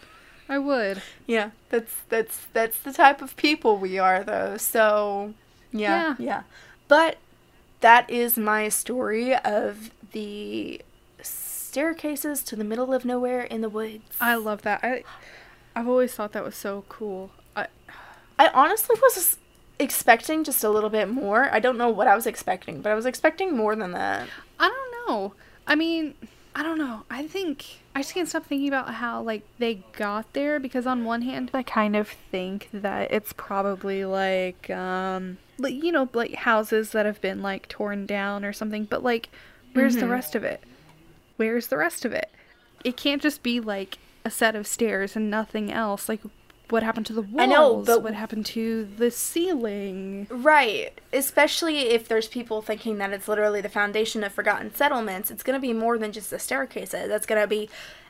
I 0.49 0.59
would. 0.59 1.03
Yeah, 1.27 1.51
that's 1.70 1.92
that's 2.09 2.47
that's 2.53 2.79
the 2.79 2.92
type 2.92 3.23
of 3.23 3.35
people 3.37 3.79
we 3.79 3.99
are 3.99 4.23
though. 4.23 4.57
So, 4.59 5.33
yeah, 5.73 6.14
Yeah. 6.18 6.27
yeah. 6.27 6.42
But 6.87 7.16
that 7.81 8.09
is 8.11 8.37
my 8.37 8.68
story 8.68 9.35
of 9.37 9.90
the 10.12 10.83
staircases 11.23 12.42
to 12.44 12.57
the 12.57 12.64
middle 12.64 12.92
of 12.92 13.05
nowhere 13.05 13.40
in 13.42 13.61
the 13.61 13.68
woods. 13.68 14.16
I 14.20 14.35
love 14.37 14.62
that. 14.62 14.81
I 14.85 15.03
I've 15.75 15.88
always 15.88 16.14
thought 16.14 16.33
that 16.33 16.44
was 16.44 16.57
so 16.57 16.85
cool. 16.88 17.31
I 17.57 17.66
I 18.38 18.49
honestly 18.49 18.97
was 19.01 19.38
expecting 19.79 20.44
just 20.44 20.62
a 20.62 20.68
little 20.70 20.90
bit 20.90 21.09
more. 21.09 21.49
I 21.51 21.59
don't 21.59 21.77
know 21.79 21.88
what 21.88 22.07
I 22.07 22.14
was 22.14 22.27
expecting, 22.27 22.81
but 22.81 22.92
I 22.92 22.94
was 22.94 23.07
expecting 23.07 23.57
more 23.57 23.75
than 23.75 23.92
that. 23.92 24.29
I 24.59 24.68
don't 24.68 25.09
know. 25.09 25.35
I 25.66 25.75
mean, 25.75 26.14
I 26.56 26.62
don't 26.62 26.78
know. 26.78 27.02
I 27.10 27.26
think 27.26 27.64
I 27.96 28.00
just 28.00 28.14
can't 28.14 28.28
stop 28.28 28.46
thinking 28.46 28.68
about 28.68 28.94
how 28.94 29.22
like 29.22 29.42
they 29.58 29.82
got 29.96 30.32
there 30.34 30.60
because 30.60 30.86
on 30.86 31.04
one 31.04 31.22
hand, 31.22 31.50
I 31.52 31.62
kind 31.62 31.96
of 31.96 32.08
think 32.08 32.68
that 32.72 33.10
it's 33.10 33.32
probably 33.32 34.04
like 34.04 34.70
um 34.70 35.38
like 35.58 35.74
you 35.82 35.90
know 35.92 36.08
like 36.12 36.34
houses 36.34 36.90
that 36.90 37.06
have 37.06 37.20
been 37.20 37.42
like 37.42 37.68
torn 37.68 38.06
down 38.06 38.44
or 38.44 38.52
something, 38.52 38.84
but 38.84 39.02
like 39.02 39.30
where's 39.72 39.96
the 39.96 40.02
Mhm. 40.06 40.10
rest 40.10 40.34
of 40.36 40.44
it? 40.44 40.62
Where's 41.36 41.66
the 41.66 41.76
rest 41.76 42.04
of 42.04 42.12
it? 42.12 42.30
It 42.84 42.96
can't 42.96 43.20
just 43.22 43.42
be 43.42 43.58
like 43.58 43.98
a 44.24 44.30
set 44.30 44.54
of 44.54 44.66
stairs 44.66 45.16
and 45.16 45.28
nothing 45.30 45.72
else. 45.72 46.08
Like 46.08 46.20
what 46.70 46.83
happened 46.83 47.07
to 47.07 47.12
the 47.12 47.22
walls? 47.22 47.40
I 47.40 47.46
know, 47.46 47.83
but- 47.85 48.03
what 48.03 48.14
happened 48.14 48.46
to 48.46 48.85
the 48.96 49.11
ceiling? 49.11 50.27
Right. 50.31 50.98
Especially 51.12 51.90
if 51.90 52.09
there's 52.09 52.29
people 52.29 52.62
thinking 52.62 52.98
that 52.98 53.12
it's 53.12 53.29
literally 53.29 53.61
the 53.61 53.68
foundation 53.68 54.24
of 54.24 54.33
forgotten 54.33 54.74
settlements, 54.74 55.31
it's 55.31 55.42
going 55.42 55.57
to 55.57 55.61
be 55.61 55.72
more 55.72 55.98
than 55.98 56.12
just 56.12 56.31
the 56.31 56.38
staircases. 56.38 57.09
That's 57.09 57.27
going 57.27 57.40
to 57.40 57.48
be 57.48 57.68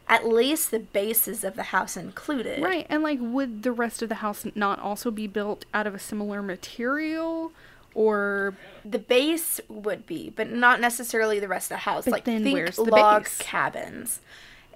at 0.09 0.27
least 0.27 0.71
the 0.71 0.79
bases 0.79 1.45
of 1.45 1.57
the 1.57 1.63
house 1.65 1.97
included. 1.97 2.63
Right, 2.63 2.87
and 2.91 3.03
like, 3.03 3.19
would 3.21 3.63
the 3.63 3.73
rest 3.73 4.03
of 4.03 4.09
the 4.09 4.17
house 4.17 4.45
not 4.55 4.79
also 4.79 5.11
be 5.11 5.27
built 5.27 5.65
out 5.73 5.87
of 5.87 5.95
a 5.95 5.99
similar 5.99 6.43
material, 6.43 7.53
or 7.95 8.55
The 8.85 8.99
base 8.99 9.61
would 9.69 10.05
be, 10.07 10.31
but 10.31 10.51
not 10.51 10.81
necessarily 10.81 11.41
the 11.41 11.49
rest 11.49 11.67
of 11.71 11.77
the 11.77 11.81
house. 11.81 12.05
But 12.05 12.13
like 12.13 12.25
think 12.25 12.53
where's 12.53 12.77
the 12.77 12.85
log 12.85 13.25
base? 13.25 13.39
cabins. 13.39 14.21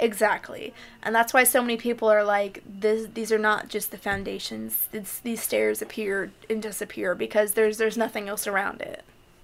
Exactly. 0.00 0.72
And 1.02 1.14
that's 1.14 1.34
why 1.34 1.44
so 1.44 1.60
many 1.60 1.76
people 1.76 2.08
are 2.08 2.24
like 2.24 2.62
this 2.64 3.08
these 3.12 3.32
are 3.32 3.38
not 3.38 3.68
just 3.68 3.90
the 3.90 3.98
foundations. 3.98 4.88
It's, 4.92 5.18
these 5.20 5.42
stairs 5.42 5.82
appear 5.82 6.30
and 6.48 6.62
disappear 6.62 7.14
because 7.14 7.52
there's 7.52 7.78
there's 7.78 7.96
nothing 7.96 8.28
else 8.28 8.46
around 8.46 8.80
it. 8.80 9.02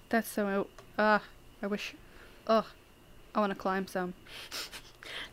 that's 0.08 0.28
so? 0.28 0.68
Uh, 0.96 1.18
I 1.62 1.66
wish. 1.66 1.94
Ugh, 2.46 2.66
I 3.34 3.40
want 3.40 3.50
to 3.52 3.58
climb 3.58 3.86
some. 3.86 4.14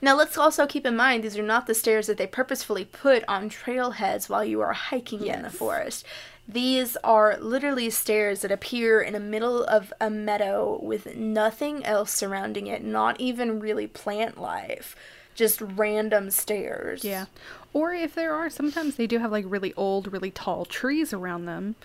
Now 0.02 0.16
let's 0.16 0.38
also 0.38 0.68
keep 0.68 0.86
in 0.86 0.96
mind 0.96 1.24
these 1.24 1.38
are 1.38 1.44
not 1.44 1.68
the 1.68 1.74
stairs 1.74 2.08
that 2.08 2.18
they 2.18 2.28
purposefully 2.28 2.86
put 2.86 3.24
on 3.28 3.50
trailheads 3.50 4.30
while 4.30 4.44
you 4.44 4.62
are 4.62 4.74
hiking 4.74 5.26
in 5.26 5.44
the 5.44 5.50
forest. 5.50 6.06
These 6.52 6.98
are 7.04 7.38
literally 7.40 7.90
stairs 7.90 8.42
that 8.42 8.52
appear 8.52 9.02
in 9.02 9.14
the 9.14 9.20
middle 9.20 9.64
of 9.64 9.94
a 10.02 10.10
meadow 10.10 10.80
with 10.82 11.16
nothing 11.16 11.86
else 11.86 12.12
surrounding 12.12 12.68
it, 12.68 12.84
not 12.84 13.20
even 13.22 13.60
really 13.60 13.88
plant 13.88 14.40
life. 14.40 14.96
Just 15.34 15.62
random 15.62 16.30
stairs. 16.30 17.06
Yeah, 17.06 17.26
or 17.74 17.94
if 17.94 18.14
there 18.14 18.34
are, 18.34 18.50
sometimes 18.50 18.98
they 18.98 19.08
do 19.08 19.20
have 19.20 19.32
like 19.32 19.46
really 19.48 19.74
old, 19.76 20.12
really 20.12 20.32
tall 20.32 20.66
trees 20.66 21.14
around 21.14 21.46
them. 21.46 21.76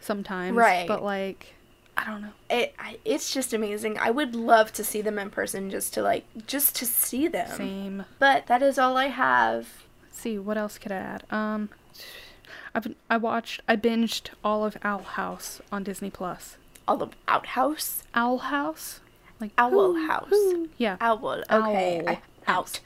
Sometimes, 0.00 0.56
Right. 0.56 0.88
But 0.88 1.02
like, 1.02 1.54
I 1.96 2.06
don't 2.06 2.22
know. 2.22 2.32
It, 2.48 2.74
I, 2.78 2.98
it's 3.04 3.32
just 3.32 3.52
amazing. 3.52 3.98
I 3.98 4.10
would 4.10 4.34
love 4.34 4.72
to 4.74 4.84
see 4.84 5.02
them 5.02 5.18
in 5.18 5.30
person 5.30 5.70
just 5.70 5.92
to 5.94 6.02
like 6.02 6.24
just 6.46 6.74
to 6.76 6.86
see 6.86 7.28
them. 7.28 7.50
Same. 7.56 8.04
But 8.18 8.46
that 8.46 8.62
is 8.62 8.78
all 8.78 8.96
I 8.96 9.08
have. 9.08 9.68
Let's 10.02 10.20
see 10.20 10.38
what 10.38 10.56
else 10.56 10.78
could 10.78 10.92
I 10.92 10.96
add? 10.96 11.24
Um, 11.30 11.68
I've 12.74 12.94
I 13.08 13.16
watched, 13.16 13.60
I 13.68 13.76
binged 13.76 14.30
all 14.42 14.64
of 14.64 14.76
Owl 14.82 15.02
House 15.02 15.60
on 15.70 15.84
Disney 15.84 16.10
Plus. 16.10 16.56
All 16.88 16.96
the 16.96 17.08
outhouse. 17.28 18.02
Owl 18.14 18.38
House, 18.38 19.00
like 19.40 19.52
Owl 19.56 19.70
whoo, 19.70 20.06
House. 20.06 20.28
whoo. 20.30 20.68
Yeah. 20.76 20.96
Owl. 21.00 21.26
Okay. 21.50 22.00
Owl 22.00 22.08
I- 22.08 22.18
out. 22.46 22.80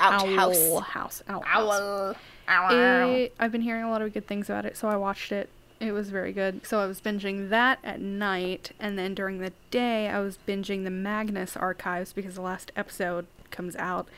Owl 0.00 0.12
Outhouse. 0.26 0.56
House. 0.88 1.22
Owl 1.28 1.40
House. 1.42 1.70
Owl. 1.70 2.14
Owl. 2.48 3.10
It, 3.14 3.34
I've 3.38 3.52
been 3.52 3.62
hearing 3.62 3.84
a 3.84 3.90
lot 3.90 4.02
of 4.02 4.12
good 4.12 4.26
things 4.26 4.48
about 4.48 4.64
it, 4.64 4.76
so 4.76 4.88
I 4.88 4.96
watched 4.96 5.32
it. 5.32 5.48
It 5.80 5.92
was 5.92 6.08
very 6.10 6.32
good. 6.32 6.66
So 6.66 6.80
I 6.80 6.86
was 6.86 7.00
binging 7.00 7.50
that 7.50 7.78
at 7.84 8.00
night, 8.00 8.72
and 8.80 8.98
then 8.98 9.14
during 9.14 9.38
the 9.38 9.52
day, 9.70 10.08
I 10.08 10.20
was 10.20 10.38
binging 10.46 10.84
the 10.84 10.90
Magnus 10.90 11.56
archives 11.56 12.12
because 12.12 12.36
the 12.36 12.40
last 12.42 12.72
episode 12.76 13.26
comes 13.50 13.76
out 13.76 14.08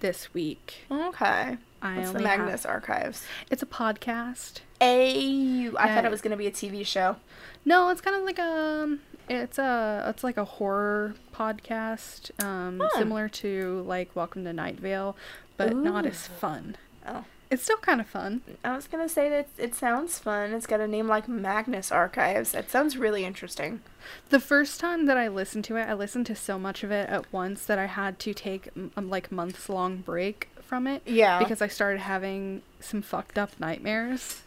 this 0.00 0.32
week. 0.34 0.84
Okay. 0.90 1.56
I 1.82 1.96
What's 1.96 2.10
the 2.10 2.18
only 2.18 2.28
have- 2.28 2.38
Magnus 2.40 2.66
Archives? 2.66 3.24
It's 3.50 3.62
a 3.62 3.66
podcast. 3.66 4.60
A. 4.80 5.68
I 5.76 5.94
thought 5.94 6.04
it 6.04 6.10
was 6.10 6.20
gonna 6.20 6.36
be 6.36 6.46
a 6.46 6.50
TV 6.50 6.84
show. 6.84 7.16
No, 7.64 7.88
it's 7.90 8.00
kind 8.00 8.16
of 8.16 8.22
like 8.22 8.38
a 8.38 8.98
it's 9.28 9.58
a 9.58 10.04
it's 10.08 10.22
like 10.22 10.36
a 10.36 10.44
horror 10.44 11.14
podcast, 11.34 12.30
um, 12.44 12.82
similar 12.96 13.28
to 13.28 13.82
like 13.86 14.14
Welcome 14.14 14.44
to 14.44 14.52
Night 14.52 14.78
Vale, 14.78 15.16
but 15.56 15.74
not 15.74 16.06
as 16.06 16.26
fun. 16.26 16.76
Oh. 17.06 17.24
It's 17.50 17.62
still 17.62 17.76
kind 17.76 18.00
of 18.00 18.08
fun. 18.08 18.42
I 18.64 18.74
was 18.74 18.88
gonna 18.88 19.08
say 19.08 19.28
that 19.28 19.48
it 19.56 19.74
sounds 19.74 20.18
fun. 20.18 20.52
It's 20.52 20.66
got 20.66 20.80
a 20.80 20.88
name 20.88 21.06
like 21.06 21.28
Magnus 21.28 21.92
Archives. 21.92 22.52
That 22.52 22.70
sounds 22.70 22.96
really 22.96 23.24
interesting. 23.24 23.82
The 24.30 24.40
first 24.40 24.80
time 24.80 25.06
that 25.06 25.16
I 25.16 25.28
listened 25.28 25.64
to 25.66 25.76
it, 25.76 25.84
I 25.88 25.94
listened 25.94 26.26
to 26.26 26.34
so 26.36 26.58
much 26.58 26.82
of 26.82 26.90
it 26.90 27.08
at 27.08 27.32
once 27.32 27.64
that 27.66 27.78
I 27.78 27.86
had 27.86 28.18
to 28.20 28.34
take 28.34 28.68
m- 28.76 28.90
a 28.96 29.00
like 29.00 29.30
months 29.30 29.68
long 29.68 29.98
break 29.98 30.48
from 30.60 30.86
it 30.88 31.02
Yeah. 31.06 31.38
because 31.38 31.62
I 31.62 31.68
started 31.68 32.00
having 32.00 32.62
some 32.80 33.00
fucked 33.02 33.38
up 33.38 33.58
nightmares 33.60 34.42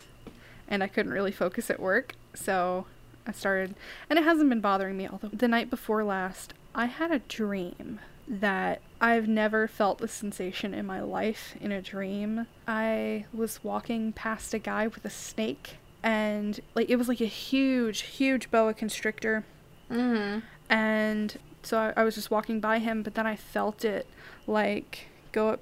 and 0.68 0.84
I 0.84 0.88
couldn't 0.88 1.14
really 1.14 1.32
focus 1.32 1.70
at 1.70 1.80
work. 1.80 2.16
So 2.36 2.86
I 3.26 3.32
started, 3.32 3.76
and 4.10 4.20
it 4.20 4.24
hasn't 4.26 4.50
been 4.50 4.60
bothering 4.62 4.98
me. 4.98 5.08
Although 5.08 5.30
the 5.30 5.48
night 5.48 5.70
before 5.70 6.04
last, 6.04 6.54
I 6.76 6.86
had 6.88 7.12
a 7.12 7.20
dream 7.20 8.00
that 8.30 8.80
I've 9.02 9.28
never 9.28 9.68
felt 9.68 9.98
the 9.98 10.08
sensation 10.08 10.74
in 10.74 10.86
my 10.86 11.02
life 11.02 11.56
in 11.60 11.72
a 11.72 11.82
dream. 11.82 12.46
I 12.68 13.26
was 13.34 13.64
walking 13.64 14.14
past 14.14 14.54
a 14.54 14.60
guy 14.60 14.86
with 14.88 15.04
a 15.04 15.10
snake, 15.10 15.78
and 16.04 16.60
like 16.76 16.90
it 16.90 16.96
was 16.98 17.08
like 17.08 17.22
a 17.22 17.26
huge, 17.26 18.02
huge 18.02 18.52
boa 18.52 18.74
constrictor 18.74 19.44
Mm-hmm. 19.92 20.40
and 20.72 21.38
so 21.64 21.80
I, 21.80 21.94
I 21.98 22.04
was 22.04 22.14
just 22.14 22.30
walking 22.30 22.60
by 22.60 22.78
him 22.78 23.02
but 23.02 23.16
then 23.16 23.26
i 23.26 23.36
felt 23.36 23.84
it 23.84 24.06
like 24.46 25.08
go 25.32 25.50
up 25.50 25.62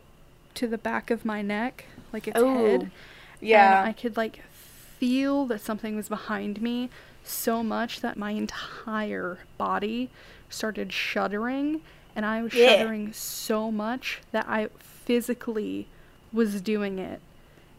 to 0.56 0.68
the 0.68 0.78
back 0.78 1.10
of 1.10 1.24
my 1.24 1.42
neck 1.42 1.86
like 2.12 2.28
its 2.28 2.38
head 2.38 2.92
Yeah. 3.40 3.80
and 3.80 3.88
i 3.88 3.94
could 3.94 4.18
like 4.18 4.42
feel 4.52 5.46
that 5.46 5.62
something 5.62 5.96
was 5.96 6.10
behind 6.10 6.62
me 6.62 6.90
so 7.24 7.64
much 7.64 8.02
that 8.02 8.18
my 8.18 8.32
entire 8.32 9.38
body 9.58 10.10
started 10.50 10.92
shuddering 10.92 11.80
and 12.18 12.26
i 12.26 12.42
was 12.42 12.54
Yeah. 12.54 12.78
shuddering 12.80 13.14
so 13.14 13.72
much 13.72 14.20
that 14.34 14.46
i 14.50 14.68
physically 14.80 15.88
was 16.34 16.60
doing 16.62 17.00
it 17.00 17.22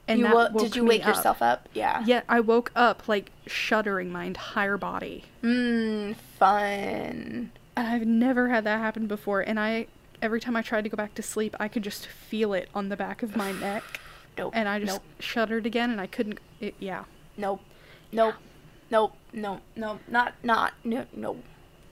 and 0.07 0.21
you 0.21 0.27
wo- 0.33 0.49
did 0.57 0.75
you 0.75 0.85
wake 0.87 1.03
up. 1.07 1.17
yourself 1.17 1.43
up? 1.43 1.69
Yeah. 1.75 2.03
yeah 2.07 2.23
i 2.31 2.41
woke 2.41 2.73
up 2.75 3.07
like 3.09 3.31
shuddering 3.47 4.11
my 4.11 4.25
entire 4.25 4.79
body 4.79 5.25
Mmm. 5.43 6.17
Fun. 6.39 7.51
I've 7.77 8.07
never 8.07 8.49
had 8.49 8.65
that 8.65 8.79
happen 8.81 9.07
before. 9.07 9.41
And 9.41 9.59
I, 9.61 9.87
every 10.23 10.41
time 10.41 10.57
I 10.57 10.63
tried 10.63 10.83
to 10.85 10.89
go 10.91 10.97
back 10.97 11.15
to 11.15 11.23
sleep, 11.23 11.55
I 11.61 11.69
could 11.69 11.83
just 11.85 12.07
feel 12.07 12.53
it 12.55 12.69
on 12.75 12.89
the 12.89 12.97
back 12.97 13.23
of 13.23 13.37
my 13.37 13.53
neck. 13.67 13.83
nope. 14.37 14.53
and 14.57 14.69
I 14.69 14.79
just 14.81 14.93
nope, 14.95 15.03
shuddered 15.21 15.67
again, 15.67 15.91
and 15.91 16.01
I 16.01 16.07
couldn't. 16.07 16.39
It, 16.61 16.75
yeah. 16.81 17.05
nope, 17.37 17.61
nope, 18.13 18.35
nope, 18.91 19.15
nope, 19.33 19.61
nope, 19.77 20.01
not, 20.09 20.33
not, 20.43 20.75
no, 20.85 21.07
no, 21.15 21.37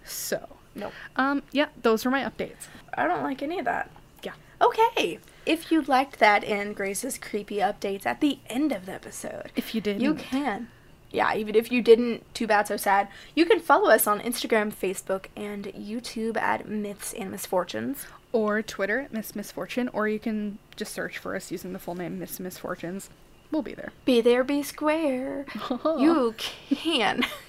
So, 0.04 0.48
nope. 0.76 0.92
um, 1.16 1.42
yeah, 1.52 1.66
those 1.82 2.04
were 2.04 2.10
my 2.12 2.22
updates. 2.22 2.68
I 2.94 3.06
don't 3.08 3.22
like 3.24 3.42
any 3.42 3.58
of 3.58 3.64
that. 3.64 3.90
Yeah. 4.22 4.32
Okay. 4.60 5.18
If 5.44 5.70
you 5.72 5.82
liked 5.82 6.18
that 6.20 6.44
and 6.44 6.74
Grace's 6.74 7.18
creepy 7.18 7.56
updates 7.58 8.06
at 8.06 8.20
the 8.20 8.38
end 8.48 8.72
of 8.72 8.86
the 8.86 8.92
episode, 8.92 9.50
If 9.56 9.74
you 9.74 9.80
didn't, 9.80 10.02
you 10.02 10.14
can. 10.14 10.68
Yeah, 11.12 11.34
even 11.34 11.54
if 11.54 11.70
you 11.70 11.82
didn't, 11.82 12.24
too 12.34 12.46
bad, 12.48 12.66
so 12.66 12.76
sad. 12.76 13.08
You 13.34 13.46
can 13.46 13.60
follow 13.60 13.90
us 13.90 14.06
on 14.08 14.20
Instagram, 14.20 14.74
Facebook, 14.74 15.26
and 15.36 15.64
YouTube 15.66 16.36
at 16.36 16.68
Myths 16.68 17.12
and 17.14 17.30
Misfortunes. 17.30 18.06
or 18.32 18.60
Twitter 18.60 19.00
at 19.00 19.12
Miss 19.12 19.34
Misfortune, 19.36 19.88
or 19.92 20.08
you 20.08 20.18
can 20.18 20.58
just 20.74 20.92
search 20.92 21.16
for 21.16 21.36
us 21.36 21.50
using 21.52 21.72
the 21.72 21.78
full 21.78 21.94
name 21.94 22.18
Miss 22.18 22.38
Misfortunes. 22.40 23.08
We'll 23.52 23.62
be 23.62 23.74
there. 23.74 23.92
Be 24.04 24.20
there, 24.20 24.42
be 24.42 24.62
square. 24.64 25.46
You 25.84 26.34
can. 26.68 27.24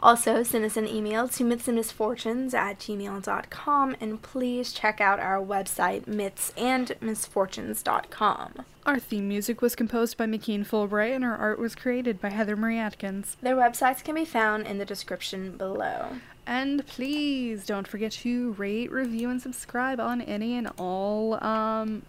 Also, 0.00 0.42
send 0.42 0.64
us 0.64 0.76
an 0.76 0.86
email 0.86 1.26
to 1.28 1.44
mythsandmisfortunes 1.44 2.52
at 2.52 2.78
gmail.com 2.78 3.96
and 4.00 4.20
please 4.20 4.72
check 4.72 5.00
out 5.00 5.18
our 5.18 5.42
website, 5.42 6.04
mythsandmisfortunes.com. 6.04 8.64
Our 8.84 8.98
theme 8.98 9.26
music 9.26 9.62
was 9.62 9.74
composed 9.74 10.16
by 10.16 10.26
McKean 10.26 10.66
Fulbright, 10.66 11.14
and 11.14 11.24
our 11.24 11.36
art 11.36 11.58
was 11.58 11.74
created 11.74 12.20
by 12.20 12.30
Heather 12.30 12.56
Marie 12.56 12.78
Atkins. 12.78 13.36
Their 13.42 13.56
websites 13.56 14.04
can 14.04 14.14
be 14.14 14.24
found 14.24 14.66
in 14.66 14.78
the 14.78 14.84
description 14.84 15.56
below. 15.56 16.10
And 16.46 16.86
please 16.86 17.66
don't 17.66 17.88
forget 17.88 18.12
to 18.12 18.52
rate, 18.52 18.92
review, 18.92 19.28
and 19.28 19.42
subscribe 19.42 19.98
on 19.98 20.20
any 20.20 20.56
and 20.56 20.70
all 20.78 21.42
um, 21.42 22.02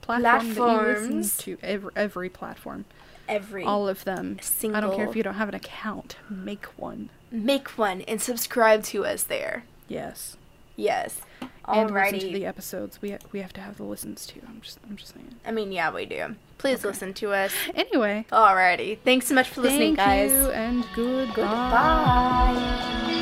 platform 0.00 0.22
that 0.22 0.44
you 0.46 0.54
Platforms. 0.54 1.36
to. 1.38 1.58
Every, 1.62 1.90
every 1.94 2.30
platform. 2.30 2.86
Every 3.28 3.64
All 3.64 3.88
of 3.88 4.04
them. 4.04 4.38
I 4.62 4.80
don't 4.80 4.96
care 4.96 5.08
if 5.08 5.16
you 5.16 5.22
don't 5.22 5.34
have 5.34 5.48
an 5.48 5.54
account. 5.54 6.16
Make 6.28 6.66
one. 6.78 7.10
Make 7.34 7.76
one 7.76 8.00
and 8.02 8.20
subscribe 8.22 8.82
to 8.84 9.04
us 9.04 9.22
there. 9.24 9.64
Yes. 9.88 10.36
Yes. 10.76 11.20
And 11.66 11.90
listen 11.92 12.18
to 12.20 12.26
the 12.26 12.44
episodes. 12.46 13.00
We 13.00 13.16
we 13.32 13.40
have 13.40 13.52
to 13.54 13.60
have 13.60 13.76
the 13.78 13.84
listens 13.84 14.26
too. 14.26 14.40
I'm 14.46 14.60
just 14.60 14.78
I'm 14.88 14.96
just 14.96 15.14
saying. 15.14 15.34
I 15.46 15.50
mean, 15.50 15.72
yeah, 15.72 15.90
we 15.92 16.04
do. 16.04 16.36
Please 16.58 16.78
Okay. 16.80 16.88
listen 16.88 17.14
to 17.14 17.32
us. 17.32 17.52
Anyway, 17.74 18.26
Alrighty. 18.30 18.98
Thanks 19.04 19.26
so 19.28 19.34
much 19.34 19.48
for 19.48 19.60
listening, 19.62 19.96
thank 19.96 20.30
guys. 20.30 20.32
you 20.32 20.50
and 20.50 20.84
goodbye. 20.94 21.34
Goodbye. 21.34 23.20